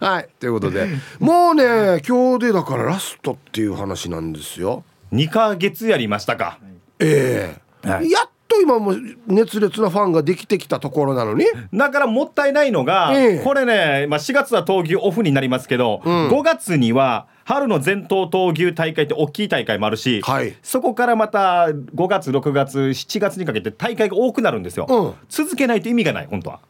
[0.00, 0.28] はい。
[0.40, 0.88] ということで。
[1.18, 4.84] もうね今日でだからラストっていう話なんですよ。
[5.12, 6.58] 2か月やりましたか。
[6.98, 7.60] ええ。
[7.60, 8.94] ーはい、やっと今も
[9.26, 11.44] 熱烈なファンができてきたところなのに。
[11.72, 26.60] だからもったいないのが、えこれね、まあ、4月は闘牛オフになりますけど、うん、5月には春の全頭闘牛大会って大きい大会もあるし、はい、そこからまた5月6月7月にかけて大会が多くなるんですよ、うん、続けないと意味がない本当は。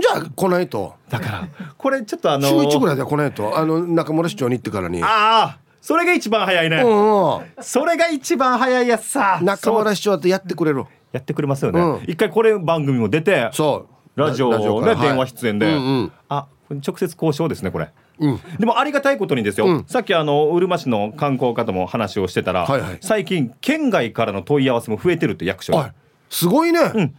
[0.00, 0.94] じゃあ来ないと。
[1.08, 3.58] だからこれちょっとあの週1ぐらいで来ないと。
[3.58, 5.02] あの中村市長に行ってからに。
[5.02, 5.06] あ
[5.42, 9.40] あそれが一番早いね、うんうん、それが一番早いやつさ。
[9.42, 13.94] 中村市長ってやってくれるやってくれますよね、うん、一回これ番組も出てそう。
[14.18, 25.88] ラジオね、電話出演で、うんうん、あ直接交渉ですねこれ、うん、でもありがたいことにですよ、うん、さっきあのうるま市の観光課とも話をしてたら、はいはい、最近県外からの問い合わせも増えてるって役所に、
[26.30, 27.14] すごいね、うん、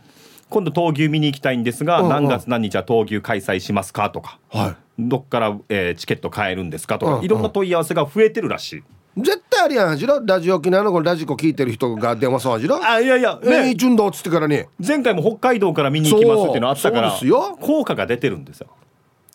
[0.50, 8.84] 今度闘牛見に行きたいんですが、うんうん、何月何日は闘牛開催しますかとか、はい、どっから、えー、チケット買えるんですかとか、うんうん、いろんな問い合わせが増えてるらしい。
[9.18, 10.22] 絶対ありやんじろ。
[10.26, 12.80] ラジオ沖縄のこのラジコ聞いてる人が電話さんじろ。
[12.84, 13.72] あいやいやね。
[13.72, 14.64] え順道っつってからに。
[14.86, 17.20] 前回も北海道から見に行きますっていうのあったから
[17.60, 18.68] 効果が出てるんですよ。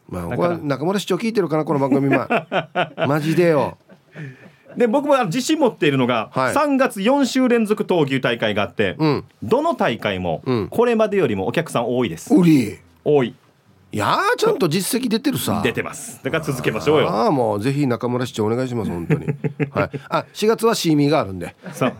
[0.09, 2.29] まあこれ中村市長聞いてるかなこの番組ま
[3.07, 3.79] マジでよ。
[4.77, 13.35] で僕も自信持っているのが、はい、3月4週連続闘牛大会があって、うん、どの大会もこれまでよりもお客さん多いです、うん、多い
[13.95, 15.61] いやちゃんと実績出てるさ。
[15.63, 16.19] 出てます。
[16.25, 17.09] だから続けましょうよ。
[17.11, 19.27] ああもうぜひ中村市長お願いします本当に。
[19.71, 19.91] はい。
[20.09, 21.55] あ4月はシーミーがあるんで。
[21.73, 21.93] そう。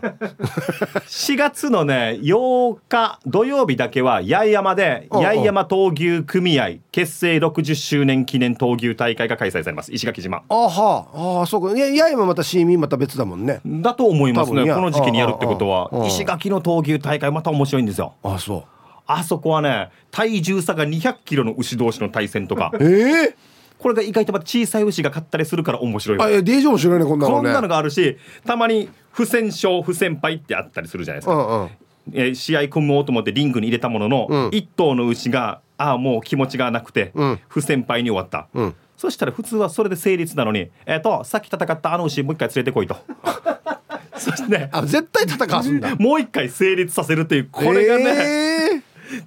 [1.07, 9.93] 4月のね8日土曜日だけは八重山で八重山闘牛組合結成60周年記念闘牛大会が開催されます。
[9.93, 10.41] 石垣島。
[10.49, 11.05] あは。
[11.13, 11.77] ああそうか。
[11.77, 13.61] いや八重山またシーミーまた別だもんね。
[13.65, 14.65] だと思いますね。
[14.65, 15.89] この時期にやるってことは。
[16.05, 18.15] 石垣の闘牛大会また面白いんですよ。
[18.21, 18.74] あそう
[19.07, 22.71] あそこはね体重差が200キロの牛同士の対戦とか。
[22.75, 23.33] えー、
[23.77, 31.69] これが意外とまた小さい牛が勝ったりするから面白いあいやデージ面白いねこんなの、ね、こんなのがあるしたまに不戦勝不戦敗ってあったりするじゃないですか、うんうん。
[32.13, 42.97] えー、試合組もうと思ってリングに入れたものの、うん、1頭の牛がああもう気持ちがなくて、うん、不戦敗に終わった、うん、そしたら普通はそれで成立なのにえっ、ー、とさっき戦ったあの牛もう一回連れてこいと。
[44.17, 45.93] そして、ね、あ絶対戦わすんだ。
[45.99, 48.81] もう一回成立させるっていうこれがね、えー？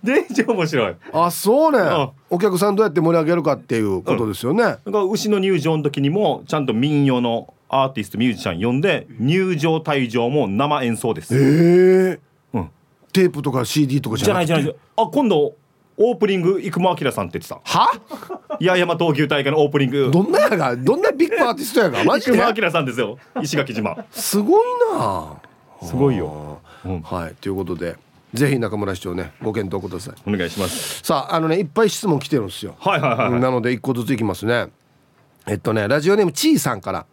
[0.08, 0.96] デージ面白い。
[1.12, 11.34] あそうね、うん、お客さんどうやって盛り上げるかっていうことですよね、うん、牛の入場の時にもちゃんと民謡のアーティストミュージシャン呼んで入場退場も生演奏です。
[11.34, 11.40] ええ。
[11.42, 12.18] ー、
[12.54, 12.70] うん、
[13.12, 15.54] テープとか CD とかじゃないじゃないあ今度
[16.00, 17.60] オープニング生駒明さんって言ってた。
[17.64, 18.00] は？
[18.60, 20.10] 八重山闘牛大会のオープニング。
[20.12, 22.02] どんなやがどんなビッグアーティストやが？
[22.06, 23.18] マジ生で駒明さんですよ。
[23.42, 23.96] 石垣島。
[24.12, 25.36] すごいな。
[25.82, 27.02] すごいよ、うん。
[27.02, 27.34] はい。
[27.40, 27.96] ということで
[28.34, 30.14] ぜひ中村市長ねご検討ください。
[30.26, 31.02] お願いします。
[31.02, 32.76] さああのねいっぱい質問来てるんですよ。
[32.78, 33.40] はいはいはい、はい。
[33.40, 34.68] なので一個ずついきますね。
[35.46, 37.06] えっとねラジオネームちーさんから。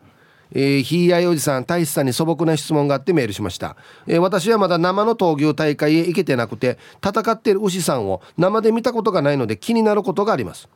[0.51, 10.69] えー、ひいやいおじさん大志さんに素朴な質問があってメールしました、えー私はまだ生の闘牛大会へ行けてなくて戦っている牛さんを生で見たことがないので気になることがあります、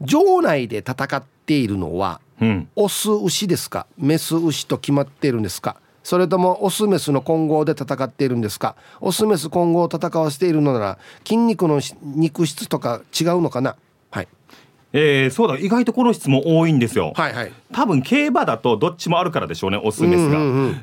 [0.00, 2.68] 場内で戦っているのはうん。
[2.76, 3.88] オス牛ですか？
[3.98, 5.76] メス牛と決まっているんですか？
[6.02, 8.76] それともオスメスの混合で戦っているんですか？
[9.00, 13.76] オスメス混合を戦わせているのなら筋肉のし肉質とか違うのかな？
[14.10, 14.28] はい。
[14.94, 15.56] えー、そうだ。
[15.56, 17.52] 意外とこの質問多いんですよ、はいはい。
[17.72, 20.38] 多分競馬だとどっちもあるからでしょうねオスメスが、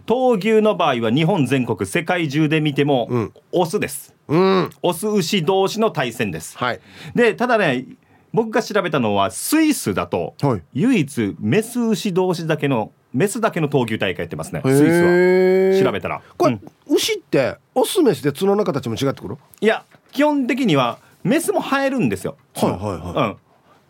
[0.07, 4.15] 闘牛の場合は日本全国世界中で見ても、オスです。
[4.27, 4.69] うん。
[4.81, 6.79] オス牛同士の対戦です、はい。
[7.13, 7.85] でただね
[8.33, 10.61] 僕が調べたのはスイスだと、はい。
[10.73, 15.83] 唯一メス牛同士だけのメスだけの闘牛大会やってますねスイスは。
[15.83, 16.21] 調べたら。
[16.37, 16.95] これ、うん。
[16.95, 22.37] 牛ってオスメスで角の形も違ってくるいや基本的にはメスも生えるんですよ。
[22.55, 22.81] はいはい
[23.17, 23.29] はい。
[23.29, 23.37] うん。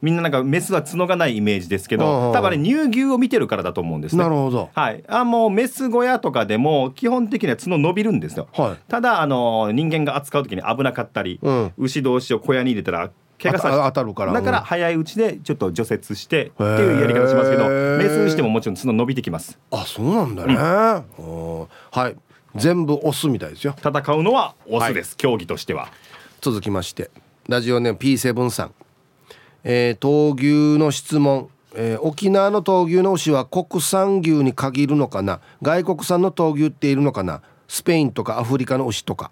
[0.01, 4.23] みんななんかメスは角がないイメージですけど多分ね乳牛を見てるからだと思うんですね。
[4.23, 4.69] なるほど。
[4.73, 8.89] はい、あもうメス小屋とかでも基本的には角伸びるんですよ、はい。
[8.89, 11.73] ただあの人間が扱う時に危なかったり、うん。
[11.77, 13.11] 牛同士を小屋に入れたら
[13.41, 14.33] 怪我さ当たるから。
[14.33, 19.57] だからうん早いうちでちょっと除雪してっていうやり方しますけどメス牛でももちろん角伸びてきます。
[19.71, 21.67] あそうなんだね、うん。
[21.91, 22.15] はい。
[22.55, 23.75] 全部オスみたいですよ。
[23.77, 25.89] 戦うのはオスです、競技としては。
[26.41, 27.11] 続きまして
[27.47, 28.71] ラジオネーム P7 さん、
[29.63, 35.41] えー闘牛の質問、えー沖縄の闘牛の牛は国産牛に限るのかな？
[35.61, 37.41] 外国産の闘牛っているのかな？
[37.67, 39.31] スペインとかアフリカの牛とか。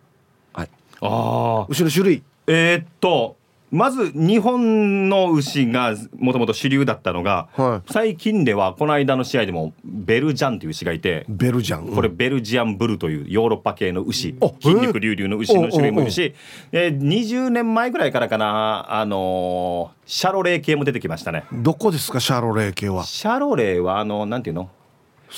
[0.54, 0.70] はい。
[1.02, 2.24] ああ牛の種類。
[2.46, 3.36] えーっと
[3.70, 7.92] まず日本の牛がもともと主流だったのが、はい。
[7.92, 11.94] 最近ではこの間の試合でもベルジャンという牛がいてベルジャン。
[11.94, 16.34] これベルジアンブルというヨーロッパ系の牛あ筋肉隆々の牛の種類もいるし、
[16.72, 21.44] えー20年前ぐらいからかな、あのーシャロレー系も出てきましたね。
[21.52, 23.04] どこですかシャロレー系は？
[23.04, 24.70] シャロレーはあのなんていうの？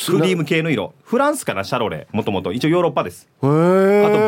[0.06, 0.94] クリーム系の色。
[1.02, 2.16] フランスかなシャロレー。
[2.16, 2.54] もともと。
[2.54, 3.28] 一応ヨーロッパです。
[3.42, 3.50] あと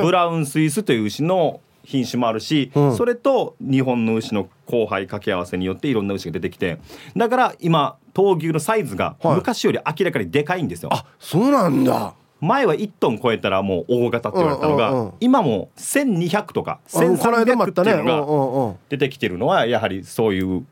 [0.03, 2.95] ブラウンスイスという牛の品種もあるし、うん。
[2.95, 6.79] それと日本の牛の交配掛け合わせによっていろんな牛が出てきて
[7.15, 9.35] だから今闘牛のサイズがはい。
[9.35, 12.13] 昔より明らかにでかいんですよ、あそうなんだ。
[12.39, 15.13] 前は1トン超えたらもう大型って言われたのが、うんうんうん。
[15.19, 20.65] 今もう1200とかあこの間もあ1300っていうのが出てきてるのはやはりそういう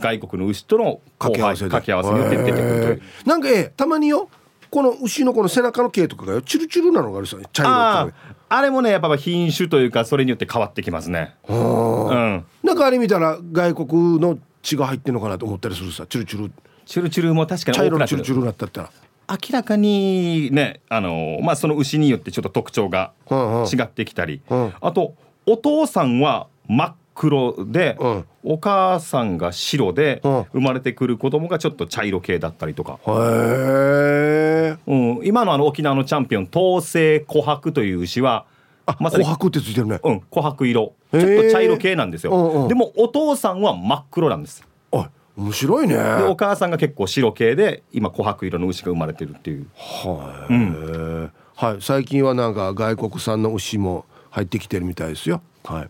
[0.00, 2.82] 外国の牛との交配掛け合わせによって出てくるという。
[2.82, 3.28] へー。
[3.28, 4.28] なんかええたまによ
[4.70, 8.14] この牛のこの背中の毛とかがよチュルチュルなのがあるさ茶色あって
[8.52, 11.34] ああれもねやっぱ品種というかそれによって変わってきますね。
[11.48, 12.44] うん。
[12.62, 16.52] なんかあれ見たら外国の血が入ってんのかなと思ったりするさチュルチュル。
[16.84, 18.90] チュルチュルも確かに茶色のチュルチュルになったったら。
[19.30, 23.66] 明らかにねあのまあその牛によってちょっと特徴がうんうん。
[23.66, 24.72] 違ってきたり、うん。
[24.78, 25.14] あと
[25.46, 28.24] お父さんは真っ黒で、うん。
[28.44, 30.46] お母さんが白で、うん。
[30.52, 38.46] 生まれてくる子供がちょっと茶色系だったりとか、へえうん、今のあの沖縄のチャンピオン東西琥珀という牛は
[38.86, 40.00] あまさに琥珀ってついてるね。
[40.02, 40.94] うん、琥珀色。
[41.12, 42.68] ちょっと茶色系なんですよ、うんうん。
[42.68, 44.66] でもお父さんは真っ黒なんです。
[44.92, 45.94] あ面白いね。
[45.94, 49.66] でお母さんが結構白系で今琥珀色の牛が生まれてるっていう。
[49.76, 55.42] はい、はい、最近はなんか外国産の牛も入ってきてるみたいですよ。
[55.64, 55.88] はい、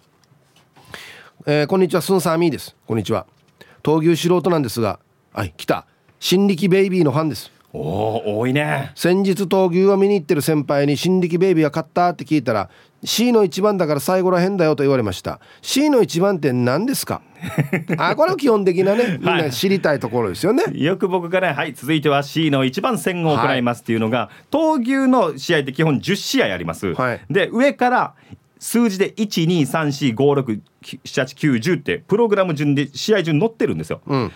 [1.44, 2.76] えーこんにちはスンサーミーです。
[2.86, 3.26] こんにちは。
[3.82, 5.00] 闘牛素人なんですが
[5.32, 5.86] はい来た。
[6.20, 7.50] 新力ベイビーのファンです。
[7.72, 8.92] おお多いね。
[8.94, 12.70] 先日闘牛を見に行ってる先輩に新力ベイビーは買ったって聞いたら
[13.02, 15.40] C の一番だから最後らへんだよと言われました。
[15.62, 17.22] C の一番って何ですか？
[17.98, 27.20] あこれは基本的なね みんな知りたいところですよね、よく僕がねはい続いては C の一番戦を行いますっていうのが、闘牛の試合って基本10試合あります、はい。
[27.28, 28.14] で上から
[28.62, 34.30] 数字で12345678910ってプログラム順で試合順載ってるんですよ、うん。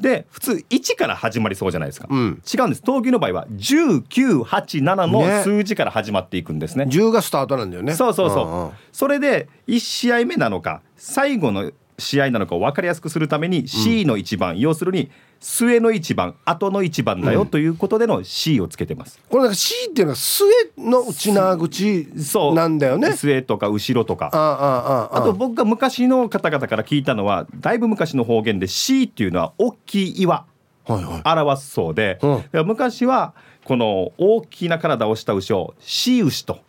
[0.00, 2.42] で普通1から始まりそうじゃないですか、うん。
[2.52, 2.82] 違うんです。
[2.82, 6.86] 闘牛の場合は1987ねの数字から始まっていくんですね。
[6.88, 7.94] 10がスタートなんだよね。
[7.94, 15.08] そうそうそう、んんそれで1試合目なのか最後の試合なのかを分かりやすくするために C の一番、要するに
[15.40, 20.46] 末の一番後の一番だよということでの C をつけてます、これなんか C っていうのは末
[20.78, 22.54] の内縄口そう。
[22.54, 23.12] なんだよね。
[23.12, 24.30] 末とか後ろとか。
[24.32, 25.18] ああああ。
[25.18, 30.44] あと僕が昔の方々から聞いたのはだいぶ昔の方言で C っていうのは大きい岩
[30.86, 31.38] はいはい。
[31.40, 32.36] 表すそうで、うん。
[32.36, 33.34] だから昔は
[33.64, 36.60] この大きな体をした牛を C 牛と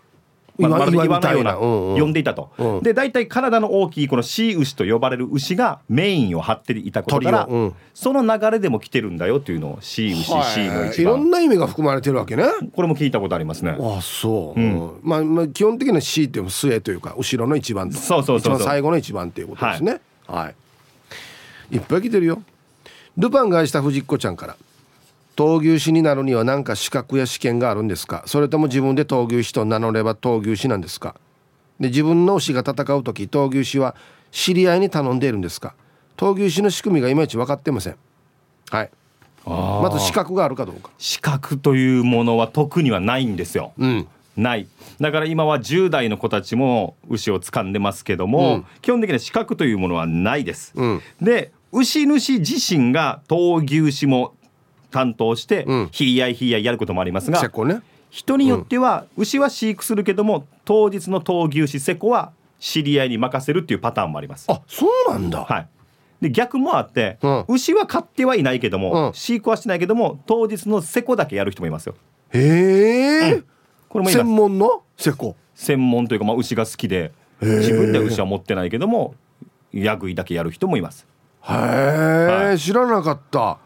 [0.60, 2.84] まあ、岩のような呼んでいたと、うん。
[2.84, 7.74] で大体体の大きいこの C 牛と呼ばれる牛がメインを張っていたことから、うん。
[7.93, 12.45] その流れでも来てるんだよっていうのを C 牛 C の一いろん番な意味が含まれてるわけね。
[12.74, 13.78] これも聞いたことありますね。
[13.80, 14.80] あそう、うん。
[14.80, 20.01] うんまあ、まあ基本的な C っていうのは末というか後ろの一番とそうそうそう一番最後の一番っていうことですね。
[20.28, 20.51] は
[21.72, 22.41] い、い、っぱい来てるよ。
[23.18, 24.55] ルパンが愛した藤子ちゃんから
[25.40, 28.24] 闘牛士になるには何か資格や試験があるんですか？
[28.26, 31.16] それとも自分で闘牛士と名乗れば闘牛士なんですか？
[31.80, 33.96] で自分の牛が戦う時闘牛士は
[34.32, 35.76] 知り合いに頼んでいるんですか？
[36.18, 37.96] 闘牛士の仕組みがいまいち分かってません。
[38.70, 38.92] はい。
[39.46, 40.92] まず資格があるかどうか。
[40.98, 44.08] 資格というものは特にはないんですよ、うん。
[44.36, 44.68] ない。
[45.00, 48.66] だから今は10代の子たちも牛を掴んでますけども、うん。
[48.82, 51.02] 基本的な資格というものはないです、うん。
[51.22, 54.36] で牛主自身が闘牛士も
[54.92, 55.90] 担当して、うん。
[55.92, 57.82] ひり合いひり合いやることもありますがね。
[58.10, 64.46] 人によっては牛は飼育するけども当日の闘牛士セコは知り合いに任せるっていうパターンもあります。
[64.50, 65.68] あそうなんだ、はい。
[66.20, 67.46] で逆もあって、うん。
[67.48, 69.14] 牛は飼ってはいないけども、うん。
[69.14, 71.96] 飼育はしてないけども当日のセコだけやる人もいますよ。
[72.32, 73.44] へえ、
[73.88, 74.82] これも専門の？
[74.98, 77.12] セコ専門というか、まあ、牛が好きで
[77.42, 79.14] 自分では牛は持ってないけども
[79.72, 81.06] ヤグイだけやる人もいます。
[81.44, 82.60] へえ、はい。
[82.60, 83.60] 知らなかった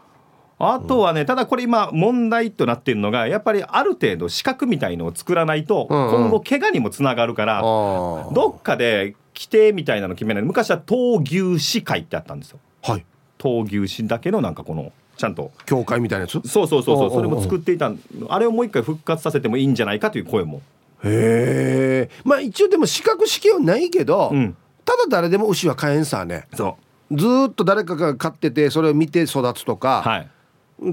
[0.58, 6.14] あとはねただこれ今問題となっているのがやっぱりある程度資格みたいのを作らないとうんうん。
[6.14, 8.32] 今後怪我にもつながるからあー。
[8.32, 12.60] どっかで規定みたいなの決めない昔は闘牛士会ってあったんですよ。
[12.82, 13.04] はい。
[13.38, 15.50] 闘牛士だけのなんかこのちゃんと。
[15.66, 16.32] 教会みたいなやつ？
[16.48, 17.10] そうそうそうそう。
[17.10, 17.92] それも作っていた
[18.28, 20.62] あれをもう一回復活させてもいいんじゃないかという声も。
[21.02, 24.56] へえまあ一応でも資格試験はないけど、うん。
[24.84, 26.46] ただ誰でも牛は飼えんさね。
[26.54, 26.76] そ
[27.12, 30.30] ずーっと誰かが飼っててそれを見て育つとうか、はい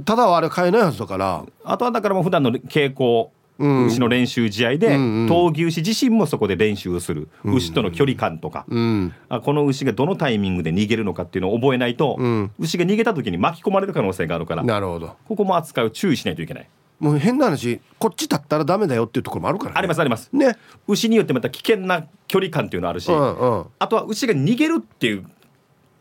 [0.06, 1.46] ただはあれ飼えないはずだから。
[1.64, 3.86] あとはだからもう普段の稽古うん。
[3.86, 9.14] 牛の練習試合で、闘牛士自身もそこで練習をする、牛との距離感とか、うん。
[9.30, 12.52] あこの牛がどのタイミングで逃げるのかっていうのを覚えないと、うん。
[12.60, 15.16] 牛が逃げた時に巻き込まれる可能性があるからなるほど。
[15.28, 16.70] ここも扱う注意しないといけない。
[17.00, 20.30] もう変な話こっち立ったらダメだよっていうところもあるから、ね、ありますあります。
[20.34, 20.56] ね。
[20.88, 23.66] 牛によってまた危険な距離感っていうのあるし、うんうん。
[23.80, 25.26] あとは牛が逃げるっていう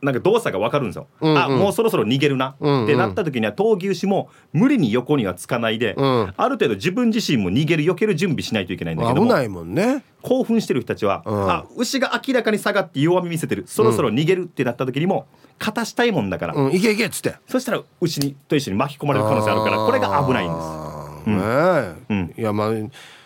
[0.02, 1.38] なんか動作が分かるんですよ、うんうん。
[1.38, 2.84] あもうそろそろ逃げるな、うんうん。
[2.84, 6.34] ってなった時には闘牛牛も無理に横にはつかないで、うん。
[6.36, 10.04] ある程度自分自身も逃げる避ける準備しないといけないんだけども危ないもんね。
[10.22, 11.50] 興奮してる人たちは、うん。
[11.50, 13.64] あ牛が明らかに下がって弱み見せてる。
[13.66, 15.26] そろそろ逃げるってなった時にも
[15.58, 17.34] 勝たしたいもんだから、うんいけいけっつって。
[17.46, 20.68] そしたら牛にと一緒に巻き込まれる可能性あるからこれが危ないんです。
[21.28, 22.34] ねえ、うん。
[22.38, 22.70] いやまあ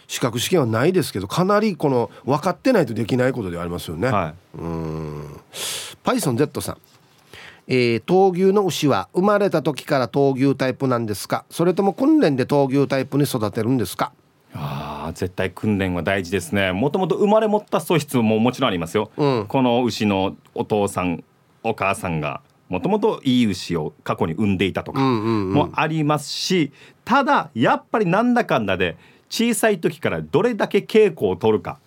[0.07, 4.35] 資格試験はないですけどかなりこの分かってないとできないことではありますよね、は
[6.05, 6.77] パイソン Z さん。
[7.67, 11.47] えー闘牛の牛は生まれた時から闘牛タイプなんですか？
[11.49, 14.13] それとも訓練で闘牛タイプに育てるんですか？
[14.51, 16.73] い、あー絶対訓練は大事ですね。
[16.73, 19.47] もともと生まれ持った素質ももちろんありますよ、うん。
[19.49, 21.25] この牛のお父さん
[21.63, 26.71] お母さんがもともといい牛を過去に産んでいたとかもありますし、
[27.07, 28.99] ただやっぱりなんだかんだで
[29.31, 31.79] 小さい時からどれだけ稽古を取るか、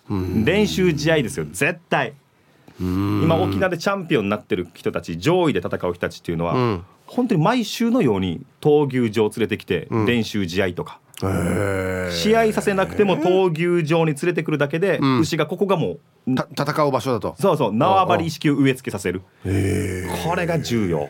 [0.44, 2.14] 練習試合ですよ絶対
[2.80, 6.84] 今沖縄でチャンピオンになってる人たち上位で戦う人たちっていうのは、うん。
[7.06, 13.50] 本当に毎週のように闘牛場を連れてきて練習試合とか、へ試合させなくても闘
[13.80, 15.20] 牛場に連れてくるだけで、ん。
[15.20, 17.34] 牛がここがもうた戦う場所だと。
[17.40, 19.22] そうそう縄張り意識を植え付けさせる。
[19.44, 21.08] へこれが重要。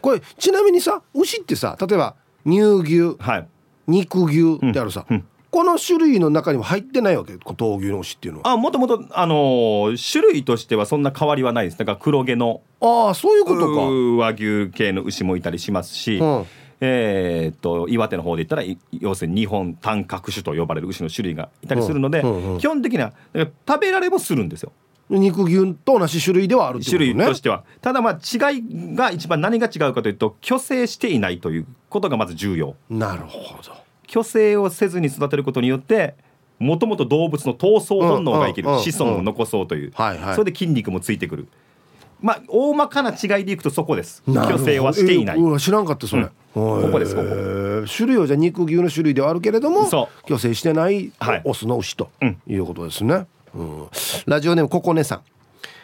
[0.00, 3.48] これちなみにさ牛ってさ例えば乳牛はい。
[3.86, 8.50] 肉牛ってあるさ、うんこの種類の中にも入ってないわけこう闘牛の牛っていうのは。
[8.50, 11.78] あもともとあのー種類としてはそんな変わりはないです。
[11.78, 13.88] だから黒毛のああそういうことか。
[13.88, 16.46] う和牛系の牛もいたりしますし、うん。
[16.80, 22.58] えーっと岩手の方で言ったらい要するに日本単角種と呼ばれる牛の種類がいたりするので、うんうんうん。
[22.58, 24.72] 基本的にはだから食べられもするんですよ。
[25.08, 28.62] 肉牛と同じ種類ではあるってこと種ね類としては、ただまあ違い
[28.94, 32.76] が一番何が違うかというと虚勢していないということがまず重要。
[32.88, 33.79] なるほど
[34.12, 36.14] 虚勢をせずに育てることによって
[36.58, 40.34] もともと動物の闘争本能が生きる、うんうんうん子孫を残そうという、はいはい。
[40.34, 41.48] それで筋肉もついてくる。
[42.20, 44.22] まあ大まかな違いでいくとそこです。
[44.26, 46.28] 虚勢はしていない、えうわ知らんかったそれ、うん。
[46.54, 47.86] ここですここ。
[47.90, 50.06] 種類はじゃあ肉牛の種類ではあるけれども虚
[50.38, 51.42] 勢してないはい。
[51.44, 52.36] オスの牛とうん。
[52.46, 53.86] いうことですね、うん。
[54.26, 55.20] ラジオネームココネさん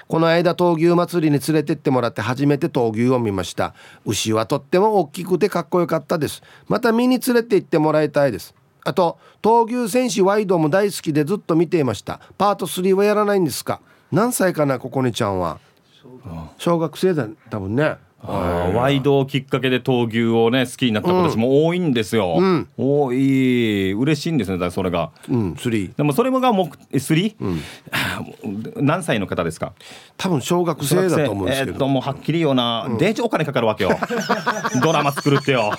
[0.09, 3.75] この間闘牛祭りに連れてってもらって初めて闘牛を見ました。
[4.05, 6.43] 牛はとっても大きくてかっこよかったです。
[6.69, 8.55] また見に連れて行ってもらいたいです。
[8.85, 12.21] あと闘牛戦士ワイドも大好きでずっと見ていました。
[12.39, 13.81] パート3はやらないんですか？
[14.13, 15.59] 何歳かなココネちゃんは。
[16.59, 17.97] 小学生だ多分ね
[18.33, 22.69] ワイドをきっかけで闘牛をね好きになった子たちも多いんですよ、ん。
[22.77, 23.93] 多い。
[23.93, 25.11] 嬉しいんですねだそれが。
[25.29, 25.57] うん
[25.97, 27.61] でもそれもが目えスリー、
[28.83, 29.73] 何歳の方ですか？
[30.17, 33.91] 多分小学生だと思うんですけど、えーっともうはっきり言うような、デージお金かかるわけよ。
[34.83, 35.73] ドラマ作るってよ。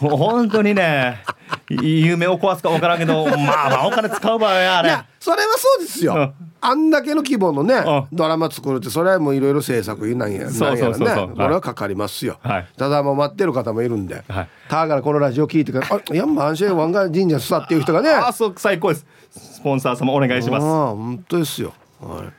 [0.00, 1.22] もう本当にね
[1.68, 4.88] 夢を壊すか分からんけどまあまあお金使う場合やあれ。
[4.88, 6.34] いやそれはそうですよ、うん。
[6.60, 8.06] あんだけの規模のね、うん。
[8.12, 12.68] ドラマ作るってそれはもういろいろ制作費なんやそうんやねこれはかかりますよ、はい。
[12.76, 14.48] ただもう待ってる方もいるんで、はい。
[14.68, 18.10] だからこのラジオ聞いてから「あヤンマアンシェワンガ神社スタ」っていう人がね。
[18.10, 19.06] あそう最高です。
[19.30, 20.64] スポンサー様お願いします。
[20.64, 22.32] ああ本当ですよ、はい、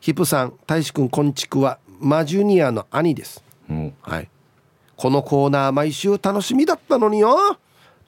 [0.00, 3.42] ヒプさん大志くんこんちくはマジュニアの兄です。
[3.70, 3.94] うん。
[4.02, 4.28] はい。
[4.96, 7.56] このコーナー毎週楽しみだったのによ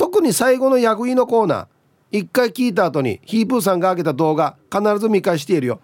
[0.01, 1.67] 特に最後のヤグイのコーナー。
[2.11, 5.81] 一回聞いた後にヒープーさんが上げた動画必ず見返しているよ。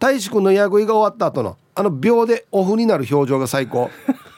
[0.00, 3.88] 大志くんのヤグイが終わった後のあの秒でオフになる表情が最高。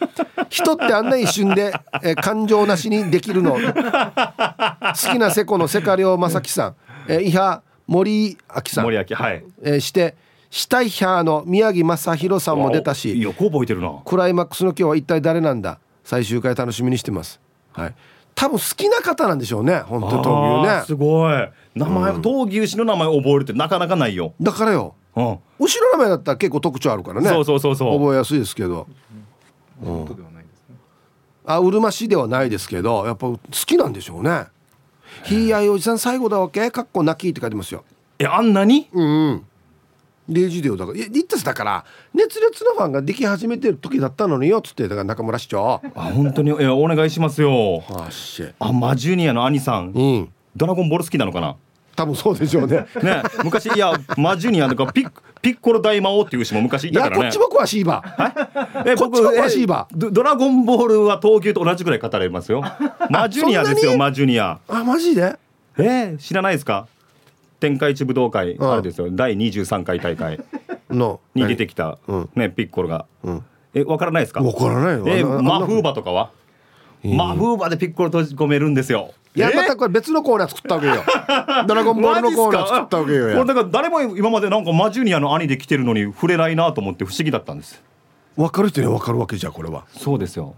[0.50, 1.72] 人ってあんな一瞬で、
[2.02, 3.52] えー感情なしにできるの。
[3.54, 3.58] 好
[5.10, 6.74] きなセコのセカリョウ正樹さん、
[7.08, 8.84] えー、イハ森明さん。
[8.84, 9.42] 森脇はい。
[9.62, 10.14] えーして
[10.50, 13.94] シュタイヒャーの宮城正弘さんも出たしよく覚えてるな。
[14.04, 15.78] クライマックスの今日は一体誰なんだ。
[16.04, 17.40] 最終回楽しみにしてます。
[17.72, 17.94] はい
[18.34, 20.82] 多分好きな方なんでしょうね本当闘牛ね。
[20.86, 21.48] すごい。
[21.74, 24.94] 名前、闘牛士の名前覚えるってなかなかないよ、だからよ。
[25.14, 25.38] うん、後
[25.80, 27.28] ろ名前だったら結構特徴あるからね。
[27.28, 27.98] そうそうそうそう。
[27.98, 28.86] 覚えやすいですけど。
[31.44, 34.46] あうるま市ではないですけどやっぱ好きなんでしょうね
[35.24, 37.82] 「ひいやいおじさん最後だわけ?」かっこ泣きって書いてますよ。
[38.20, 38.88] えあんなに？
[38.92, 39.46] うんうん
[40.30, 45.80] 0時だからいや言っただから熱烈なファンができ始めてる時だったのによっつってだから中村市長。
[45.94, 46.50] あ本当に？
[46.60, 47.82] えお願いしますよ。
[47.90, 49.92] あっしあマジュニアの兄さん。
[49.92, 50.32] うん。
[50.54, 51.56] ドラゴンボール好きなのかな？
[51.96, 52.86] 多分そうでしょうね。
[53.02, 55.10] ね昔いやマジュニアとかピッ
[55.42, 57.24] ピッコロ大魔王っていう人も昔いいたからね。
[57.24, 58.02] やこっちも詳しいば
[58.86, 62.62] えこっちも詳しいばえドドラゴンボールは闘牛と同じぐらい語れますよ。
[63.10, 64.60] マジュニアですよマジュニア。
[64.68, 65.36] あマジで？
[65.78, 66.86] えー、知らないですか？
[67.62, 68.72] 天下一武道会、うん。
[68.72, 69.08] あれですよ。
[69.10, 70.40] 第23回大会。
[70.90, 71.20] の。
[71.34, 72.30] に出てきた、うん。
[72.34, 73.44] ねピッコロが、うん。
[73.74, 74.42] えわからないですか？
[74.42, 75.04] わからないよ。
[75.06, 76.30] えマフーバとかは？
[77.04, 79.12] マフーバでピッコロ閉じ込めるんですよ。
[79.34, 79.54] いやえ？
[79.56, 80.94] またこれ別のコーナー作ったわけよ。
[81.66, 83.28] ドラゴンボールのコーナー作ったわけよ。
[83.30, 83.54] やマジっすか？
[83.54, 87.82] 俺だから誰も今までなんかマジュニアの兄で来てるのに触れないなと思って不思議だったんです。
[88.36, 89.84] 分かる人には分かるわけじゃこれは。
[89.92, 90.54] そうですよ。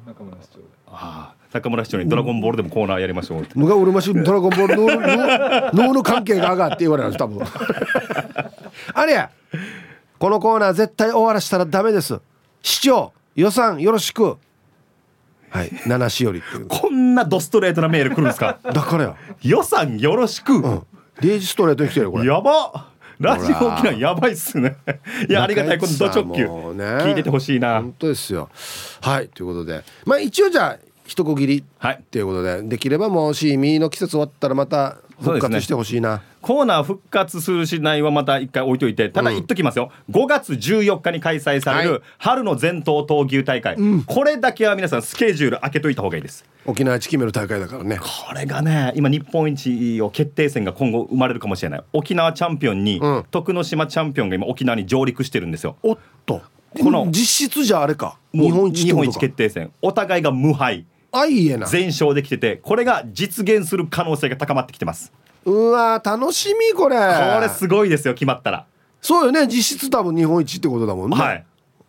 [0.88, 3.42] ああ中村市長にドラゴンボールでもコーナーやりましょう。
[3.42, 7.46] って無がうるましドラゴンボールノールノーノール関係が上がって言われるんです多分。
[8.92, 9.30] あれや
[10.18, 12.20] このコーナー絶対終わらしたらダメです。
[12.60, 14.36] 市長予算よろしく。
[15.50, 16.66] はい七しおりっていう。
[16.66, 18.58] こんなドストレートなメール来るんですか？
[18.64, 19.16] だからや。
[19.42, 20.82] 予算よろしく、うん。
[21.20, 22.26] レイジストレートに来てるよこれ。
[22.26, 22.88] やば。
[23.20, 24.76] ラジオ沖縄やばいっすね。
[25.28, 26.42] いやありがたいこのド直球。
[26.74, 26.84] ね。
[27.04, 27.74] 聞いててほしいな。
[27.80, 28.48] 本当ですよ。
[29.00, 29.84] はいということで。
[30.04, 31.98] まあ一応じゃあ一区切りはい。
[32.00, 41.88] っていうことでできればもうシーミーの季節終わったらまた復活してほしいな、コーナー復活するしないはまた一回置いといてただ言っときますよ、5月14日に開催されはい。
[41.88, 43.76] る春の全島闘牛大会、
[44.06, 46.44] これだけは皆さんスケジュール開けといた方がいいです。
[46.66, 47.98] 沖縄一決める大会だからね。
[47.98, 51.82] これがね今日本一を決定戦が今後生まれるかもしれない。
[51.92, 53.24] 沖縄チャンピオンに、うん。
[53.30, 55.76] 徳之島チャンピオンが今沖縄に上陸してるんですよ。
[55.82, 56.42] おっと。
[56.80, 58.18] この実質じゃあれか。
[58.32, 59.70] 日本一日本一決定戦。
[59.80, 60.86] お互いが無敗
[61.16, 61.66] あいいえな。
[61.66, 65.12] 全勝できててこれが実現する可能性が高まってきてます。
[65.44, 66.96] うわ楽しみこれ。
[66.96, 68.66] これすごいですよ決まったら、
[69.00, 69.46] そうよね。
[69.46, 71.16] 実質多分日本一ってことだもんね。
[71.16, 71.44] はい。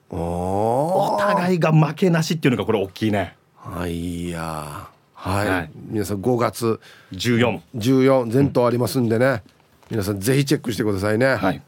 [0.10, 3.36] おおお互いが負けなしっていうのがこれ大きいね。
[3.56, 5.72] はいいやはい、はい。
[5.88, 6.80] 皆さん5月。
[7.14, 9.42] 14 14全島ありますんでね、
[9.90, 11.36] 皆さんぜひチェックしてくださいね。
[11.36, 11.62] はい、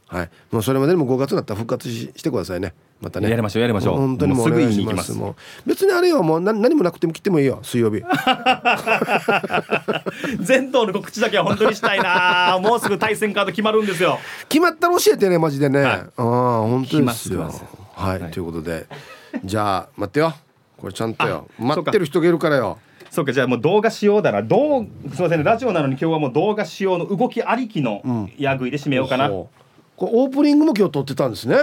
[0.52, 3.30] もうそれまでにも5月になったら復活ししてくださいねまたね。
[3.30, 3.98] やりましょうやりましょう。
[3.98, 5.12] 本当にもうすぐ願いし言いに行きます。
[5.12, 5.22] ます。
[5.22, 5.36] もう
[5.68, 8.02] 別にあれよもう何何もなくても来てもいいよ水曜日。
[10.42, 12.58] 全島の告知だけは本当にしたいな。
[12.64, 14.18] もうすぐ対戦カード決まるんですよ。
[14.50, 15.94] 決まったら教えてねマジでね、はい。
[15.94, 16.08] ああ
[16.62, 17.54] 本当ですよ。
[17.96, 18.32] はい、はい。
[18.32, 18.88] ということで。
[19.44, 20.34] じゃあ待ってよ。
[20.78, 21.48] これちゃんとよ。
[21.60, 22.80] あ待ってる人がいるからよ。
[23.12, 24.42] そうかじゃあもう動画仕様だな。
[24.42, 25.44] どうすいませんね。
[25.44, 29.60] ラジオなのに今日はもう動画仕様の動きありきのやぐいで締めようかな、そう。
[29.96, 31.58] これオープニングも今日撮ってたんですね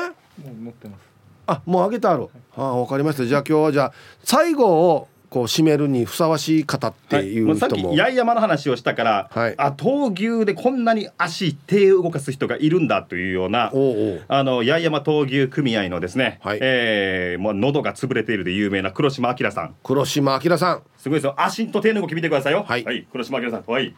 [1.46, 3.26] あもうあげてあるああわかりました。
[3.26, 3.92] じゃあ今日はじゃあ
[4.22, 7.52] 最後をこう締めるにふさわしい方ってはいいうも。
[7.54, 9.54] うさっ人も,、き八重山の話をしたから、はい。
[9.58, 14.22] あ闘牛でこんなに足手を動かす人がいるんだというようなおうおう。
[14.28, 16.58] あの八重山闘牛組合のですね、はい。
[16.62, 19.74] えーもう喉が潰れているで有名な黒島明さん。
[19.82, 20.82] 黒島明さん。
[20.98, 21.34] すごいですよ。
[21.36, 22.64] 足と手の動き見てくださいよ。
[22.66, 23.06] はい。
[23.10, 23.64] 黒島明さん。
[23.66, 23.92] はい。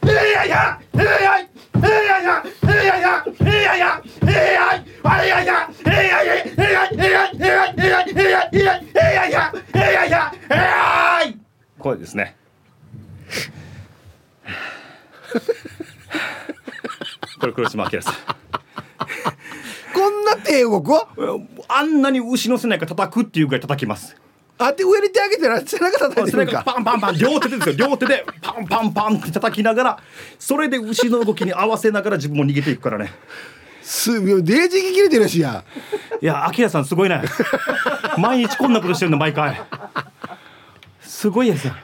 [0.00, 0.08] こ
[11.94, 12.36] れですね
[17.40, 18.14] これ黒島明さん
[19.94, 20.92] こんな手動く
[21.68, 24.16] あんなに牛の背中叩くっていうぐらい叩きます
[24.56, 26.62] あって上に手上げてら背中叩いてるんか。
[26.64, 27.74] パンパンパン両手でですよ。
[27.76, 29.98] 両手でパンパンパンって叩きながら
[30.38, 33.12] それで牛の動きに合わせながら自分も逃げていくからね。
[33.82, 35.64] すごいデージ切れてるしや。
[36.20, 37.22] いや明さんすごいね。
[38.18, 39.60] 毎日こんなことしてるの毎回。
[41.00, 41.74] すごいですよ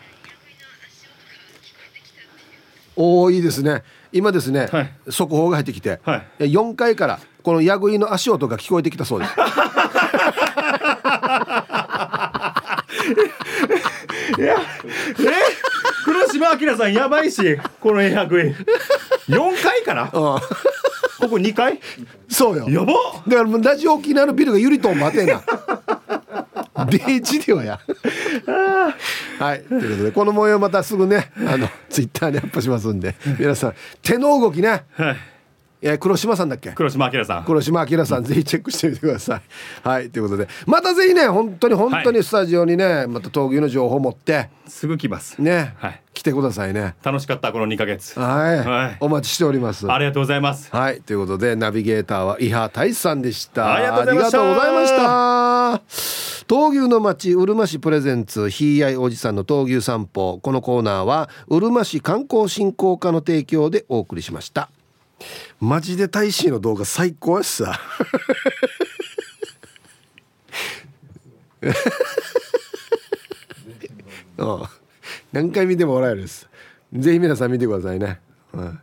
[2.97, 3.83] おおいいですね。
[4.13, 4.93] 今ですね、はい。
[5.09, 6.45] 速報が入ってきて、はい。
[6.45, 9.35] 4階からこのヤグイの足音が聞こえてきたそうです
[14.39, 14.55] え
[16.05, 18.55] 黒島明さんやばいしこの100円
[19.29, 20.41] 4階からこ
[21.23, 21.31] うん。
[21.31, 21.79] こ2階
[22.29, 22.69] そうよ。
[22.69, 22.93] やば
[23.27, 25.43] だからもうラジオ沖縄のビルがゆりとん待てな。
[26.87, 27.79] デージではや。
[29.39, 34.85] はいということでこの模様またすぐねあのツイッターにアップしますんで皆さん手の動きね。
[34.93, 35.17] はい
[35.83, 36.71] えー黒島さんだっけ？
[36.73, 37.45] 黒島明さん。
[37.45, 39.43] 黒島明さん、ぜひチェックしてみてください。
[39.87, 40.49] はいということで。
[40.67, 44.51] またぜひね本当に本当にスタジオにね、また闘牛の情報を持って。
[44.67, 45.41] すぐ来ます。
[45.41, 46.01] ね、はい。
[46.15, 46.95] 来てくださいね。
[47.03, 48.19] 楽しかったこの2ヶ月。
[48.19, 48.97] はい、はい。
[49.01, 49.91] お待ちしております。
[49.91, 50.69] ありがとうございます。
[50.71, 53.75] はいということでナビゲーターは伊波大志さんでした。
[53.75, 54.39] ありがとうございました。
[54.41, 56.55] ありがとうございました。
[56.55, 60.39] 闘牛の町うるま市プレゼンツひいあいおじさんの闘牛散歩。
[60.43, 64.69] このコーナーはうるま市観光振興課の提供でお送りしました
[65.61, 67.81] マジで大使の動画最高やしさ。
[74.39, 74.63] うん。
[75.33, 76.49] 何回見ても笑えるです。
[76.93, 78.21] ぜひ皆さん見てくださいね、
[78.53, 78.81] うん。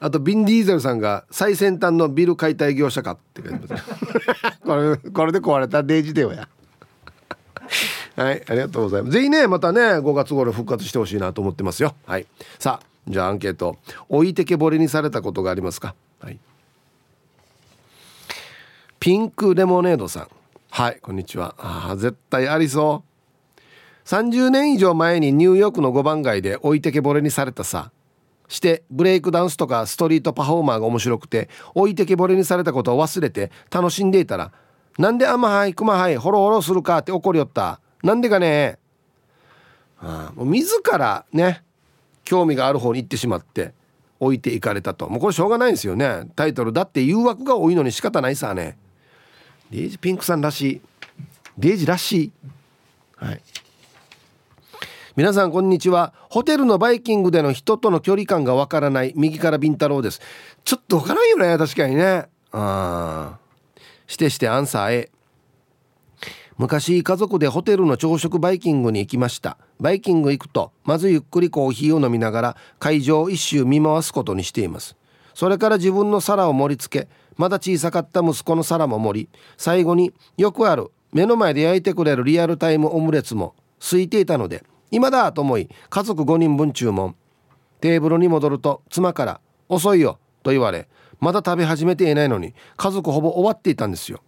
[0.00, 3.84] あとビン・ディーゼルさんが最先端のビル解体業者かって書いてます。
[4.64, 6.48] これこれで壊れたデイジデオや。
[8.16, 9.12] はいありがとうございます。
[9.12, 11.94] ぜひねまたね5月頃復活してほしいなと思ってますよ。
[12.06, 12.26] はい。
[12.58, 13.76] さあじゃあアンケート。
[14.08, 15.94] 置いてけぼりにされたことがありますか？
[16.20, 16.38] はい。
[18.98, 20.28] ピンクレモネードさん。
[20.70, 21.54] はいこんにちは。
[21.58, 23.02] あ絶対ありそ
[23.56, 24.08] う。
[24.08, 27.90] 30年以上前にニューヨークの5番街で置いてけぼれにされたさ。
[28.48, 34.50] してブレイクダンスとかストリートパフォーマーが面白くて置いてけぼれにされたことを忘れて楽しんでいたら
[34.98, 37.80] なんで甘はい熊はいホロホロするかって怒りよった。
[38.02, 38.78] なんでかね。
[40.00, 41.62] ああもう自らね
[42.30, 43.72] 興味がある方に行ってしまって
[44.20, 45.08] 置いていかれたと。
[45.08, 46.30] もうこれしょうがないんですよね。
[46.36, 48.78] タイトルだって誘惑が多いのに仕方ないさね。
[49.72, 50.80] デイジピンクさんらしい。
[51.58, 52.32] デイジらしい。
[53.16, 53.42] はい。
[55.16, 56.14] 皆さんこんにちは。
[56.28, 59.12] ホテルのバイキングでの人との距離感がわからない。
[59.16, 60.20] 右からビンタロウです。
[60.62, 61.58] ちょっとわからんよね。
[61.58, 62.28] 確かにね。
[62.52, 63.80] あー。
[64.06, 65.10] してしてアンサー A
[66.60, 69.56] 昔家族でホテルの朝食バイキングに行きました。
[69.80, 74.94] バイキング行くとまずゆっくりコーヒーを飲みながら会場を一周見回すことにしています。
[75.32, 77.08] それから自分の皿を盛り付け
[77.38, 87.16] まだ小さかった息子の皿も盛り最後によくある目の前で焼いてくれるリアルタイムオムレツも空いていたので今だと思い家族5人分注文。
[87.80, 89.40] テーブルに戻ると妻から
[89.70, 90.88] 「遅いよ」と言われ
[91.20, 94.20] まだ食べ始めていないのに家族ほぼ終わっていたんですよ。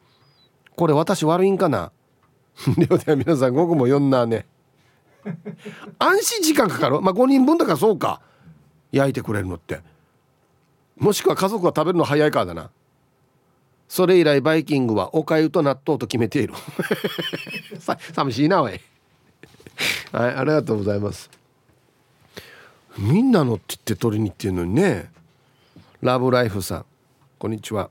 [0.76, 1.92] これ私悪いんかな？
[2.76, 4.46] では皆さん午後も4なね。
[5.98, 7.00] 安心時間かかる？
[7.00, 8.20] まあ5人分だからそうか。
[8.90, 9.80] 焼いてくれるのって。
[10.98, 12.70] もしくは家族が食べるの早いからだな。
[13.88, 16.54] それ以来バイキングはおかゆと納豆と決めている。
[18.14, 18.80] 寂しいなおい。
[20.12, 21.30] はいありがとうございます。
[22.98, 25.10] みんなのって言って取りに行ってるのにね。
[26.02, 26.84] ラブライフさん。
[27.38, 27.90] こんにちは。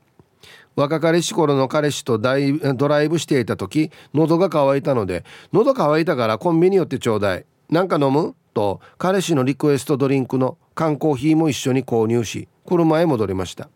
[0.82, 5.24] 若かりし頃の彼氏とダイドライブしていた時喉が渇いたので
[5.54, 7.46] 喉渇いたからコンビニ寄ってちょうだい。
[7.70, 8.36] なんか飲む？
[8.56, 13.70] と彼氏のリクエストドリンクの缶コーヒーも一緒に購入し車へ戻りました。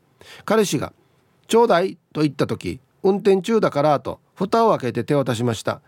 [0.45, 0.93] 彼氏が
[1.47, 5.81] 「ちょうだい」と言った時運転中だからと蓋を開けて手渡しました。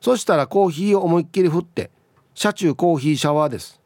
[0.00, 1.92] そしたらコーヒーを思いっきり振って
[2.34, 3.80] 車中コーヒーシャワーです。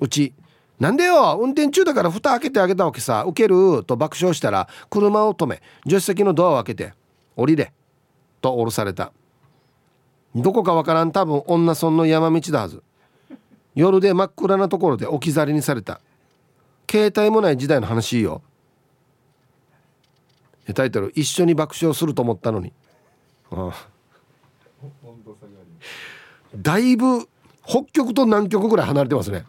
[0.00, 0.32] うち
[0.80, 6.94] なんでよ運転中だから蓋開けてあげたわけさウケると爆笑したら車を止め助手席のドアを開けて
[7.36, 7.72] 降りれ
[8.40, 9.12] と降ろされた。
[10.34, 12.82] どこかわからん多分女村の山道だはず。
[13.74, 16.00] 夜で真っ暗なところで置き去りにされた。
[16.90, 18.42] 携帯もない時代の話よ。
[20.74, 22.72] タイトル「一緒に爆笑すると思ったのに」
[23.52, 23.88] ああ。
[26.56, 27.28] だいぶ
[27.66, 29.44] 北極と南極ぐらい離れてますね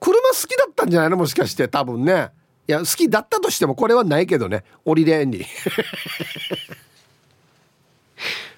[0.00, 1.16] きだったんじゃないの？
[1.16, 2.30] もしかして多分ね。
[2.66, 4.64] いや好きだったとしてもこれはないけどね。
[4.84, 5.44] オリレーンに。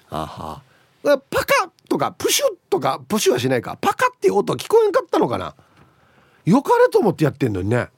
[0.09, 0.61] あは。
[1.03, 3.77] パカとかプシュとかプシュはしないか。
[3.79, 5.55] パカっていう音聞こえんかったのかな？
[6.45, 7.89] よかれと思ってやってんのにね。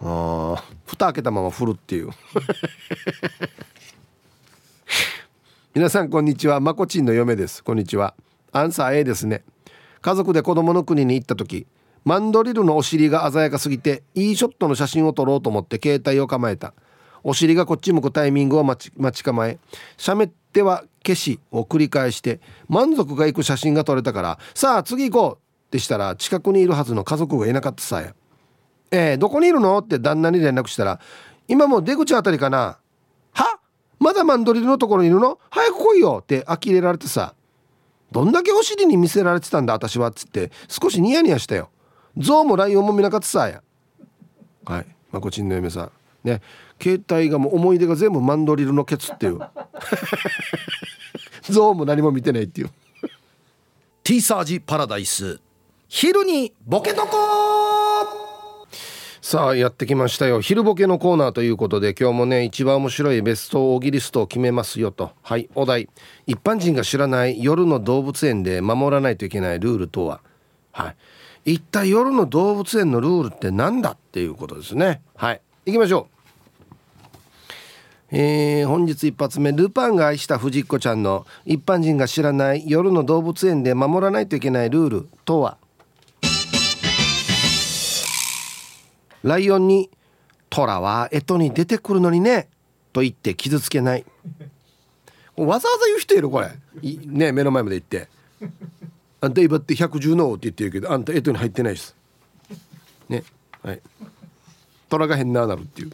[0.00, 2.10] ああ蓋開けたまま振るっていう。
[5.74, 6.60] 皆さんこんにちは。
[6.60, 7.64] まこちんの嫁です。
[7.64, 8.14] こんにちは。
[8.50, 9.44] アンサー A ですね。
[10.02, 11.66] 家族で子供の国に行った時
[12.04, 16.74] マンドリルのお尻が鮮やかすぎていいショットの写真を撮ろうと思って携帯を構えた。
[17.24, 19.60] お尻がこっち向くタイミングを待ち待ち構え
[19.96, 25.38] 喋っては消しを繰り返して満足がいく写真が撮れたからさあ次行こう
[25.68, 28.14] ってしたら近くにいるはずの家族がいなかったさや。
[28.90, 31.00] えー、どこにいるのって旦那に連絡したら
[31.46, 32.78] 今もう出口あたりかな。
[33.32, 33.60] は？
[34.00, 35.38] まだマンドリルのところにいるの？
[35.48, 37.34] 早く来いよって呆れられてさ。
[38.10, 41.70] どんだけお尻に見せられてたんだ私はっつって少しニヤニヤしたよ。
[42.18, 43.62] 象もライオンも見なかったさや。
[44.64, 44.86] はい。
[45.10, 45.90] まこちんの嫁さん。
[46.24, 46.40] ね。
[46.80, 49.40] 携帯がもう思い出が全部マンドリルのケツっていう。
[51.42, 52.70] 象も何も見てないっていう。
[54.02, 55.40] ティーサージパラダイス。
[55.88, 57.08] 昼にボケとこ
[59.20, 60.40] さあやってきましたよ。
[60.40, 65.12] 昼ボケのコーナーということで今日もね一番面白いベストオギリストを決めますよと。
[65.22, 65.88] はいお題。
[66.26, 70.20] 一般人が知らない夜の動物園で守らないといけないルールとは。
[70.72, 70.96] はい
[71.44, 75.02] 一体夜の動物園のルールって何だっていうことですね。
[75.16, 75.40] はい。
[75.66, 76.12] 行きましょう。
[78.14, 85.56] えー、本日一発目ルパンが愛した藤子ちゃんの一般人が知らない夜の動物園で守らないといけないルールとは？
[89.22, 89.88] ライオンに
[90.50, 92.48] 「トラは干支に出てくるのにね」
[92.92, 94.04] と言って傷つけない。
[95.36, 96.50] わざわざ言う人いるこれ。
[96.82, 98.08] ね目の前まで行って
[99.24, 101.94] 「あんた今って110の」って言ってるけどあんた干支に入ってないです。
[103.08, 103.22] ね。
[103.62, 103.80] はい。
[104.88, 105.92] 虎が変ななるっていう。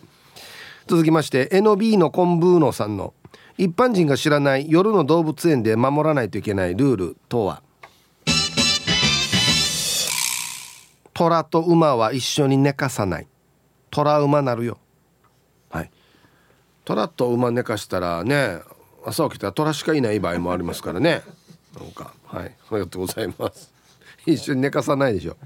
[0.87, 3.13] 続きまして NB のコンブーノさんの
[3.59, 7.63] 一般人が知らない夜の動物園で守らないといけないルールとは？
[11.13, 13.27] 虎と馬は一緒に寝かさない。
[13.91, 14.79] トラ馬なるよ。
[15.69, 15.91] はい。
[16.87, 18.61] 虎と馬寝かしたらね
[19.05, 21.23] 朝起きたら虎しかいない場合もありますからね。
[21.79, 22.13] なんか。
[22.25, 22.45] はい。
[22.45, 23.73] ありがとうございます。
[24.27, 25.37] 一緒に寝かさないでしょ。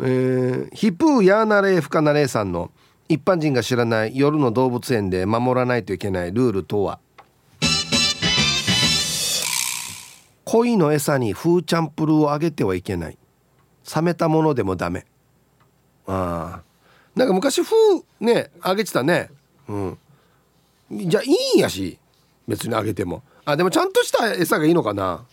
[0.00, 2.70] えー、ヒプーヤーナレーフカナレーさんの
[3.08, 6.98] 一般人が知らない夜の動物園で守らないといけないルールとは？
[10.44, 13.18] 鯉の餌にフーチャンプルーをあげてはいけない。
[13.94, 15.06] 冷めたものでもダメ。
[16.06, 16.62] ああ
[17.14, 17.76] なんか昔風
[18.20, 19.30] ねあげてたね。
[19.68, 19.98] うん。
[20.90, 21.98] じゃあいいんやし
[22.46, 23.22] 別にあげても。
[23.44, 25.24] あでもちゃんとした餌がいいのかな？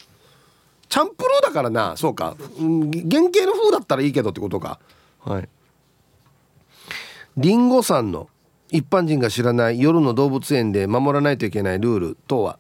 [0.89, 1.95] チャンプルーだからな。
[1.95, 4.80] そうか、うん、原型の風だったらいいけどってことか。
[5.22, 5.49] はい。
[7.38, 8.28] リンゴさんの
[8.70, 12.59] 一般人が知らない夜の動物園で守らないといけないルールとは？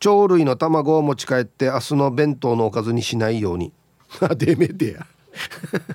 [0.00, 3.72] 鳥類の卵を持ち帰って明日の弁当のおかずにしないように。
[4.20, 5.06] あでめてや。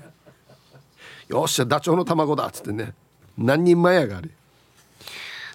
[1.30, 2.94] よっしゃダチョウの卵だっつってね。
[3.38, 4.30] 何人前やがあれ。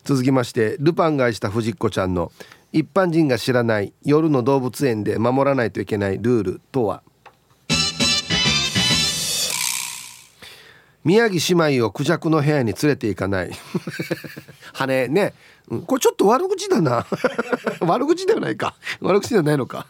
[0.04, 2.30] 続きましてルパンが愛した藤子ちゃんの
[2.72, 7.02] 一般人が知らない夜の動物園で守らないといけないルールとは？
[11.04, 13.50] 宮城姉妹をクジャクの部屋に連れて行かない。
[14.72, 15.34] 羽ね。
[15.68, 17.06] うん、これちょっと悪口だな。
[17.80, 18.74] 悪口ではないか。
[19.00, 19.86] 悪口ではないのか。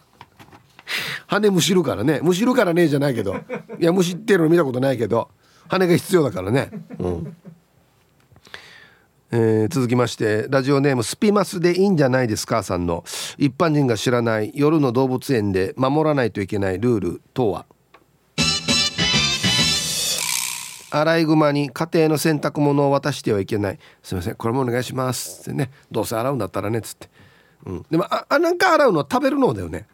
[1.27, 2.19] 羽むしるからね。
[2.21, 3.37] むしるからねじゃないけど。
[3.79, 5.29] いやむしってるの見たことないけど。
[5.69, 6.69] 羽が必要だからね。
[6.99, 7.35] うん。
[9.37, 13.03] えー、続きましてラジオネームスピマスでいいんじゃないですかさんの
[13.37, 17.65] 一般人が知らない夜の動物園で守らないといけないルールとは？
[20.89, 23.79] アライグマに家庭の洗濯物を渡してはいけない。
[24.01, 25.41] すいませんこれもお願いします。
[25.41, 27.09] ってねどうせ洗うんだったらねっつって、
[27.65, 29.85] うん、でもああなんか洗うのは食べるのだよね。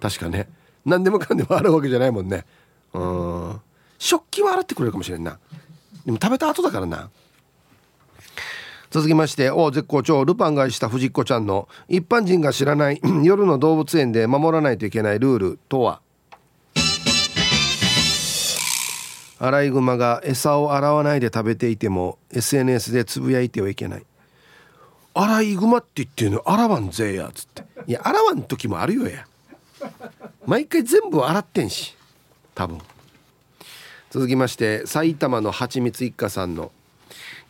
[0.00, 0.48] 確かね。
[0.84, 2.44] 何でもかんでも洗うわけじゃないもんね。
[2.92, 3.60] うん。
[4.00, 5.38] 食器は洗ってくれるかもしれんな。
[6.04, 7.08] でも食べた後だからな。
[8.94, 16.00] 続きましてお絶好調ルパンがした藤子ちゃんの一般人が知らない 夜の動物園で守らないといけないルールとは?
[19.40, 24.06] アライグマが餌を洗わないで食べていても SNS でつぶやいてはいけない。
[25.14, 26.42] アライグマって言ってるの？
[26.48, 27.64] 洗わんぜやつって。
[27.88, 29.26] いや洗わん時もあるよや。
[30.46, 31.96] 毎回全部洗ってんし
[32.54, 32.78] 多分。
[34.10, 36.70] 続きまして埼玉のはちみつ一家さんの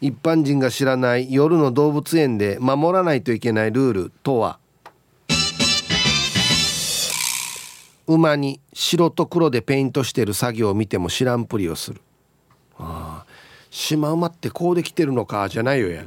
[0.04, 4.58] 一般人が知らない夜の動物園で守らないといけないルールとは？
[8.06, 12.02] 馬に白と黒でペイントしてる作業を見ても知らんぷりをする。
[12.78, 13.26] ああ
[13.70, 16.04] シマウマってこうできてるのかじゃないよや。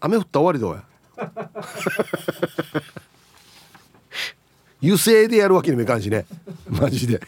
[0.00, 0.82] 雨降った終わりどうや。
[4.82, 6.26] 油性でやるわけにもいかんしね。
[6.68, 7.20] マジで。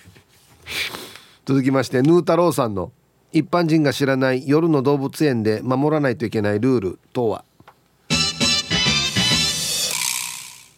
[1.44, 2.90] 続きましてヌー太郎さんの。
[3.32, 7.44] 一般人が知らない夜の動物園で守らないといけないルールとは？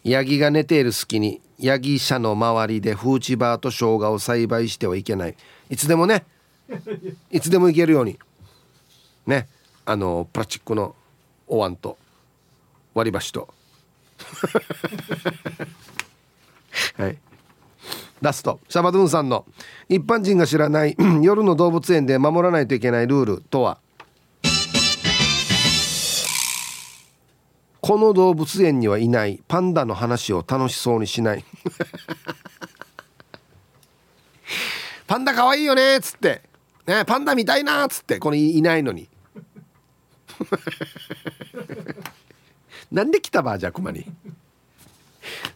[0.05, 5.37] ヤギが寝ている隙にヤギ舎の周りでフーチバーと生姜を栽培してはいけない。
[5.71, 6.25] いつでもね
[7.31, 8.19] いつでも行けるように
[9.27, 9.49] ね
[9.85, 10.95] あのプラチックの
[11.47, 11.99] お椀と
[12.95, 13.49] 割り箸と。
[16.97, 17.19] はい。
[18.21, 18.61] ラスト。
[18.69, 19.47] シャバドゥンさんの
[19.89, 23.79] 一般人が知らない 夜の動物園で守らないといけないルールとは？
[27.81, 29.41] この動物園にはいない。
[29.49, 31.45] パンダの話を楽しそうにしない。
[35.07, 36.43] パンダ可愛いよねっつって。
[36.87, 38.19] ねパンダ見たいなっつって。
[38.19, 39.09] これいないのに。
[42.93, 44.05] なんで来たばじゃクマに。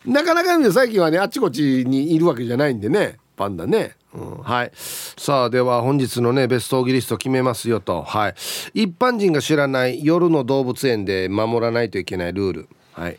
[0.06, 3.18] なかなか最近はねあっちこっちにいるわけじゃないんでね。
[3.36, 4.72] パンダね、うん、はい。
[4.76, 8.02] さあでは本日のねベストオギリスト決めますよと。
[8.02, 8.34] はい。
[8.74, 12.68] 一般人が知らない夜の動物園で守らないといけないルール。
[12.92, 13.18] はい。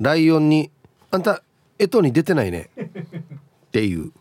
[0.00, 0.70] ライオンに
[1.10, 1.42] 「あんた
[1.78, 4.12] 干支に出てないね」っていう。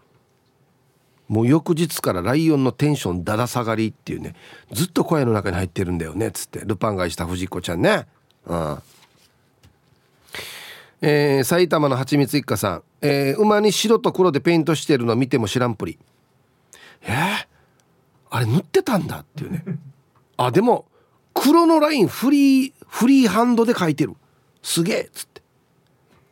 [1.27, 4.33] もう翌日からライオンのテンションだだ下がりっていうね。
[4.71, 6.29] ずっと声の中に入ってるんだよね。
[6.29, 6.61] っつって。
[6.65, 8.05] ルパン買いした藤子ちゃんね。
[8.45, 8.77] うん。
[11.01, 15.99] えー、埼玉のはちみつ一家さん、えー、馬に白と黒でペイントしてるの見ても知らんぷり。
[17.03, 17.47] えー、
[18.31, 19.63] あれ塗ってたんだっていうね。
[20.37, 20.85] あでも
[21.33, 24.15] 黒のラインフリーフリーハンドで描いてる。
[24.63, 25.41] すげえっつって。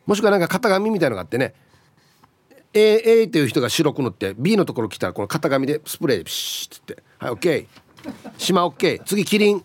[0.04, 1.54] もしくはなんか型紙みたいのがあってね。
[2.74, 7.02] A, A っていう人が白く塗って B のところ来たらこの型紙でスプレーでピシッって。
[7.18, 7.66] はい OK
[8.36, 9.64] 島 OK 次キリン。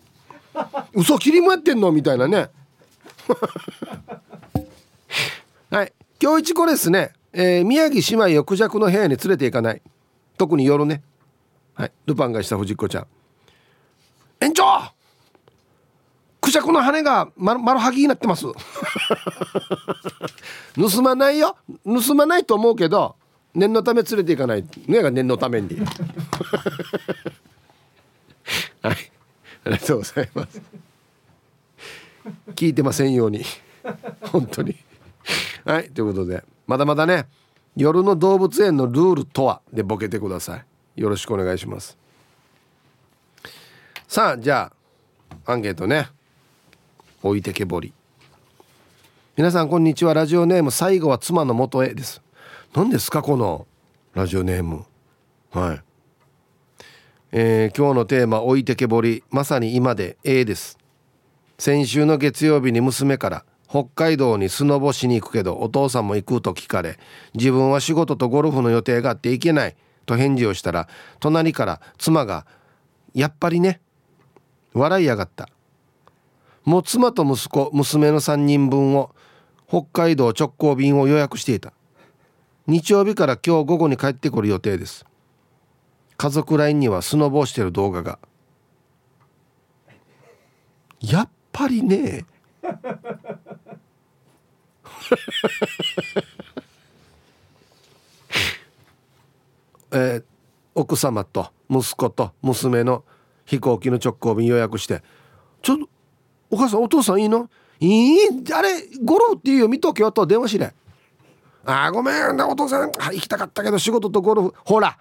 [0.94, 2.50] 嘘キリンもやってんのみたいなね
[5.72, 5.92] はい。
[6.22, 9.80] 今日一これですね、えー、宮城姉妹をクジャクの部屋に連れて行かない。
[10.36, 11.02] 特に夜ね。
[11.72, 11.92] はい。
[12.04, 13.06] ルパンがした藤子ちゃん。
[14.40, 14.92] 園長！
[16.42, 18.44] クジャクの羽が丸丸はぎになってます。
[20.76, 21.56] 盗まないよ。
[21.86, 23.16] 盗まないと思うけど
[23.54, 24.64] 念のため連れて行かない。
[24.86, 25.80] ねが念のために。
[28.82, 28.94] はい。
[29.64, 30.60] ありがとうございます。
[32.56, 33.42] 聞いてませんように。
[34.20, 34.76] 本当に。
[35.64, 37.26] はいということでまだまだね
[37.76, 41.00] 夜の動物園のルールとはでボケてください。
[41.00, 41.96] よろしくお願いします。
[44.06, 44.70] さあじゃ
[45.46, 46.08] あアンケートね。
[47.22, 47.94] 置いてけぼり。
[49.36, 50.12] 皆さんこんにちは。
[50.12, 52.20] ラジオネーム最後は妻の元へです。
[52.74, 53.66] 何ですかこの
[54.12, 54.84] ラジオネーム。
[55.50, 55.80] はい。
[57.32, 59.24] えー、今日のテーマ置いてけぼり。
[59.30, 60.78] まさに今で A です。
[61.58, 66.98] 先週の月曜日に娘から北海道にスノボしに行くけどお父さんも行くと聞かれ
[67.32, 70.88] 自分は仕事とゴルフの予定があって行けないと返事をしたら
[71.20, 72.44] 隣から妻が
[73.14, 73.80] 「やっぱりね」
[74.74, 75.48] 笑いやがった。
[76.64, 79.14] もう妻と息子娘の3人分を
[79.66, 81.72] 北海道直行便を予約していた。
[82.66, 85.06] 日曜日から今日午後に帰ってくる予定です。
[86.18, 88.18] 家族 LINE にはスノボしてる動画が。
[91.00, 92.26] やっぱりね
[99.92, 100.24] えー、
[100.74, 103.04] 奥様と息子と娘の
[103.44, 105.02] 飛行機の直行便予約して
[105.62, 105.88] 「ちょっと
[106.50, 107.48] お母さんお父さんいいの？
[107.80, 108.18] いい
[108.52, 110.72] あれゴルフっていうよ見とけよ」と電話しれ
[111.66, 112.90] 「あごめんなお父さん。
[112.92, 114.54] 行きたかったけど仕事とゴルフ。
[114.64, 114.98] ほら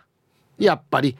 [0.57, 1.17] やっぱり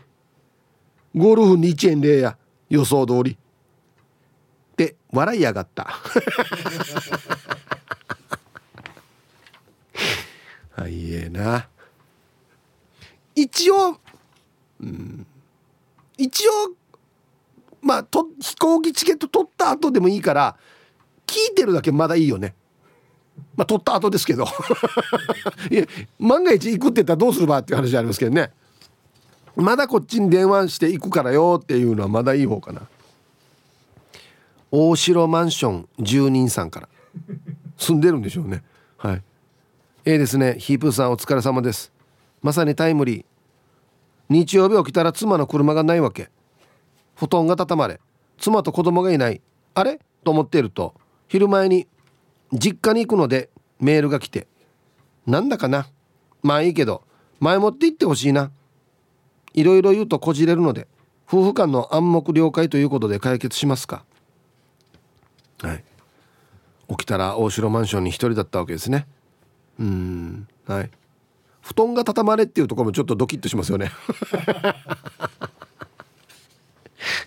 [1.15, 2.38] ゴルフに1円0や。
[2.69, 5.88] 予想通り」って笑いやがった。
[10.82, 11.67] はいえな。
[13.36, 13.99] 一応、
[14.82, 15.27] うん、
[16.17, 16.51] 一応
[17.84, 20.57] まあと飛行機チケット取った後でもいいから
[21.27, 22.55] 聞いてるだけまだいいよね。
[23.55, 24.45] まあ取った後ですけど。
[25.69, 25.86] いや
[26.17, 28.51] 万が一行くって言ったらどうするばっていう話ありますけどね。
[29.55, 32.82] まだこっちに電話して行くからよっていうのはまだいい方かな。
[34.71, 36.89] 大城マンション住人さんから。
[37.77, 38.63] 住んでるんでしょうね。
[38.97, 39.23] はい。
[40.04, 41.91] ええですねヒープーさんお疲れ様です。
[42.41, 43.26] まさにタイムリー。
[44.30, 46.32] 日曜日起きたら妻の車がないわけ。
[47.16, 47.99] 布団が畳まれ。
[48.39, 49.41] 妻と子供がいない。
[49.76, 49.99] あれ？
[50.24, 50.95] と思っていると
[51.28, 51.88] 昼前に
[52.52, 54.47] 実家に行くのでメールが来て。
[55.28, 55.88] なんだかな？
[56.41, 57.04] まあいいけど
[57.39, 58.49] 前もって言ってほしいな。
[59.54, 60.88] いろいろ言うとこじれるので
[61.28, 64.04] 夫婦間の暗黙了解ということで解決しますか。
[65.62, 65.84] はい。
[66.89, 69.06] 起きたら大城マンションに一人だったわけですね。
[69.82, 70.47] うん。
[70.67, 70.91] はい。
[71.61, 73.91] 布団が畳まれっていうところもちょっとドキッとしますよね。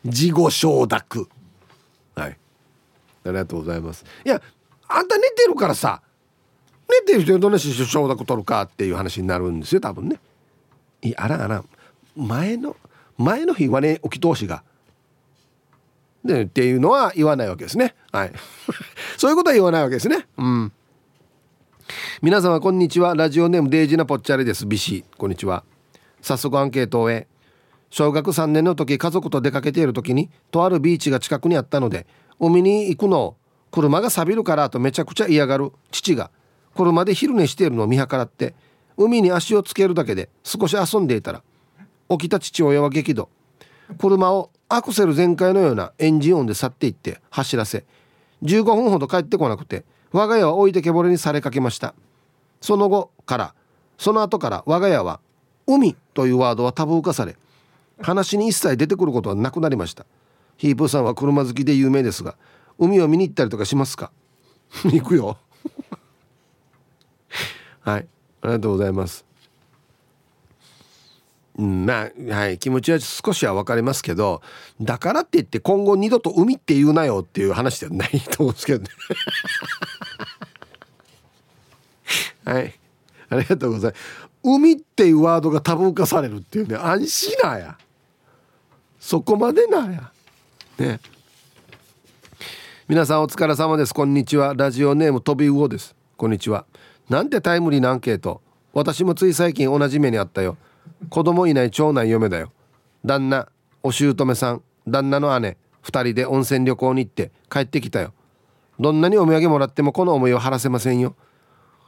[0.07, 1.29] 事後承諾。
[2.15, 2.39] はい。
[3.25, 4.05] ありがとうございます。
[4.25, 4.41] いや
[4.87, 6.03] あんた寝てるからさ
[6.89, 10.21] 寝てる人にどんな承諾取るかっていう話になるんですよ多分ね。
[11.03, 11.65] いやあらあら。
[12.15, 12.77] 前の
[13.19, 14.63] 前の日はね起き通しが。
[16.25, 17.95] でっていうのは言わないわけですね。
[18.13, 18.33] はい。
[19.19, 20.27] そういうことは言わないわけですね。
[20.39, 20.73] うん。
[22.23, 23.15] 皆様こんにちは。
[23.15, 24.67] ラジオネームデイジナポッチャレです。
[24.67, 25.65] ビシこんにちは。
[26.23, 27.27] 早速アンケートをえ
[27.91, 32.07] 小学3年の時家族と出かけている時にとあるビーチが近くにあったので
[32.41, 33.37] 海に行くのを
[33.71, 36.31] 車が錆びるからとめちゃくちゃ嫌がる父が
[36.75, 38.55] 車で昼寝しているのを見計らって
[38.97, 41.43] 海に足をつけるだけで少し遊んでいたら
[42.09, 43.29] 起きた父親は激怒。
[43.99, 47.85] 車をアクセル全開のようなエンジン音で去っていって走らせ
[48.43, 51.93] 15分ほど帰ってこなくて我が家は置いてけぼれにされかけました。
[52.61, 53.55] その後から
[53.99, 55.19] その後から我が家は
[55.67, 57.37] 「海」というワードはタブー化され
[58.01, 60.07] 話に一切出てくることはなくなりました。
[60.57, 62.37] ヒープーさんは車好きで有名ですが
[62.79, 64.13] 海を見に行ったりとかしますか？
[64.87, 65.37] 行くよ。
[67.83, 68.07] はい。
[68.43, 69.25] ありがとうございます。
[71.57, 74.43] うんまあはい気持ちは少しは分かりますけど
[74.81, 78.89] だからって言って今後二度と海って言うなよっていう話ではないと思うんですけどね。
[82.45, 82.75] はい。
[83.31, 84.03] ありがとうございます。
[84.43, 87.79] 海っていうワードがタブー化されるっていうね安心なや。
[88.99, 90.13] そこまでなや。
[90.79, 91.01] ね。
[92.87, 93.95] 皆さんお疲れ様です。
[93.95, 94.55] こんにちは。
[94.55, 95.95] ラジオネーム飛び魚です。
[96.17, 96.67] こんにちは。
[97.09, 98.43] なんてタイムリーなアンケート
[98.73, 100.57] 私もつい最近同じ目にあったよ。
[101.11, 102.53] 子供いない長男嫁だよ。
[103.05, 103.49] 旦那
[103.83, 108.13] お姑さん旦那の姉2人で温泉旅行に行って帰ってきたよ。
[108.81, 111.15] どんなにお土産もらってもこの思いを晴らせませんよ。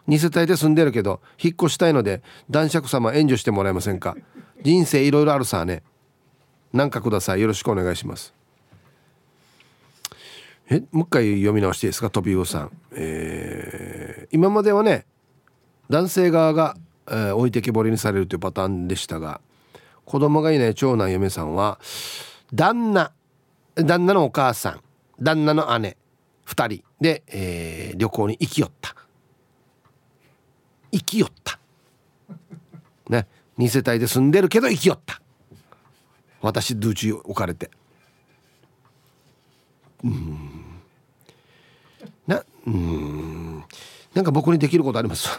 [0.08, 4.16] 2世帯で住んでるけど引っ越したいので男爵様援助してもらえませんか。
[4.62, 5.82] 人生いろいろあるさね。
[6.72, 7.40] なんかください。
[7.40, 8.34] よろしくお願いします。
[10.68, 12.10] えもう一回読み直していいですか？
[12.10, 15.06] 飛び魚さん、えー、今まではね
[15.88, 16.76] 男性側が、
[17.08, 19.40] えー、置いてけぼりにされるというパターンでしたが
[20.04, 21.78] 子供がいない長男嫁さんは
[22.52, 23.12] 旦那
[23.74, 24.80] 旦那のお母さん
[25.20, 25.96] 旦那の姉
[26.46, 28.94] 2人で、えー、旅行に行きよった。
[30.92, 31.58] 生きよった。
[33.08, 33.26] ね。
[33.58, 35.20] 2世帯で住んでるけど生きよった。
[36.40, 37.70] 私ドゥーチ置かれて。
[40.04, 40.64] うん。
[42.26, 43.35] なうん。
[44.16, 45.28] なんか僕にできることあります？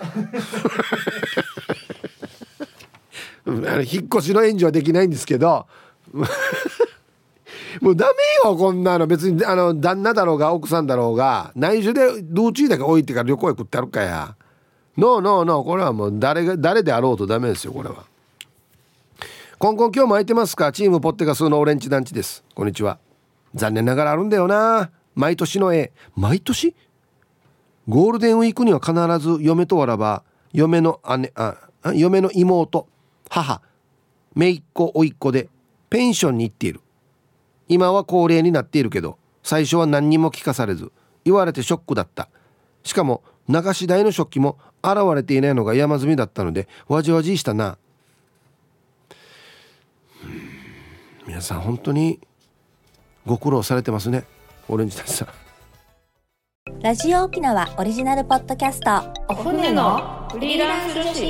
[3.48, 5.66] 引っ越しの援助はできないんですけど。
[7.82, 8.14] もうダメ
[8.50, 9.08] よこんなの。
[9.08, 11.52] 別にあの旦那だろうが奥さんだろうが。
[11.56, 14.36] 内緒でドゥーチーだけ置いてから旅行へ食ってやるかや。
[14.96, 15.64] ノーノーノー。
[15.66, 18.06] これはもう誰が誰であろうとダメですよこれは。
[19.58, 20.72] コンコン今日も空いてますか？
[20.72, 22.44] チームポッテガスのオレンジ団地です。
[22.54, 23.00] こんにちは。
[23.56, 24.92] 残念ながらあるんだよな。
[25.16, 25.92] 毎年の絵。
[26.16, 26.76] 毎年？
[27.88, 31.56] ゴールデンウィークには必ず嫁とわらば嫁の姉あ
[31.94, 32.88] 嫁の妹
[33.30, 33.62] 母
[34.36, 35.50] 姪っ子甥っ子で
[35.90, 36.82] ペンションに行っている。
[37.70, 40.92] 今は高齢になっているけど最初は何にも聞かされず
[41.26, 42.30] 言われてショックだった。
[42.84, 47.78] しかも流し台の食器も現れていないのが山積みだったのでわじわじしたな。
[51.26, 52.20] 皆さん本当に
[53.26, 54.26] ご苦労されてますね
[54.70, 55.47] オレンジさん。
[56.76, 58.92] ラジオ沖縄オリジナルポッドキャスト。
[59.30, 61.22] お船のフリーランス女子。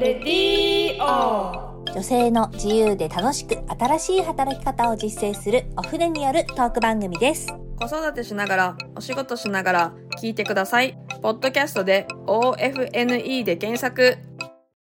[0.00, 7.48] レディオ女性の自由で楽しく新しい働き方を実践するお船によるトーク番組です。
[7.76, 9.92] 子育てしながらお仕事しながら
[10.22, 10.96] 聞いてください。
[11.20, 14.16] ポッドキャストで OFNE で検索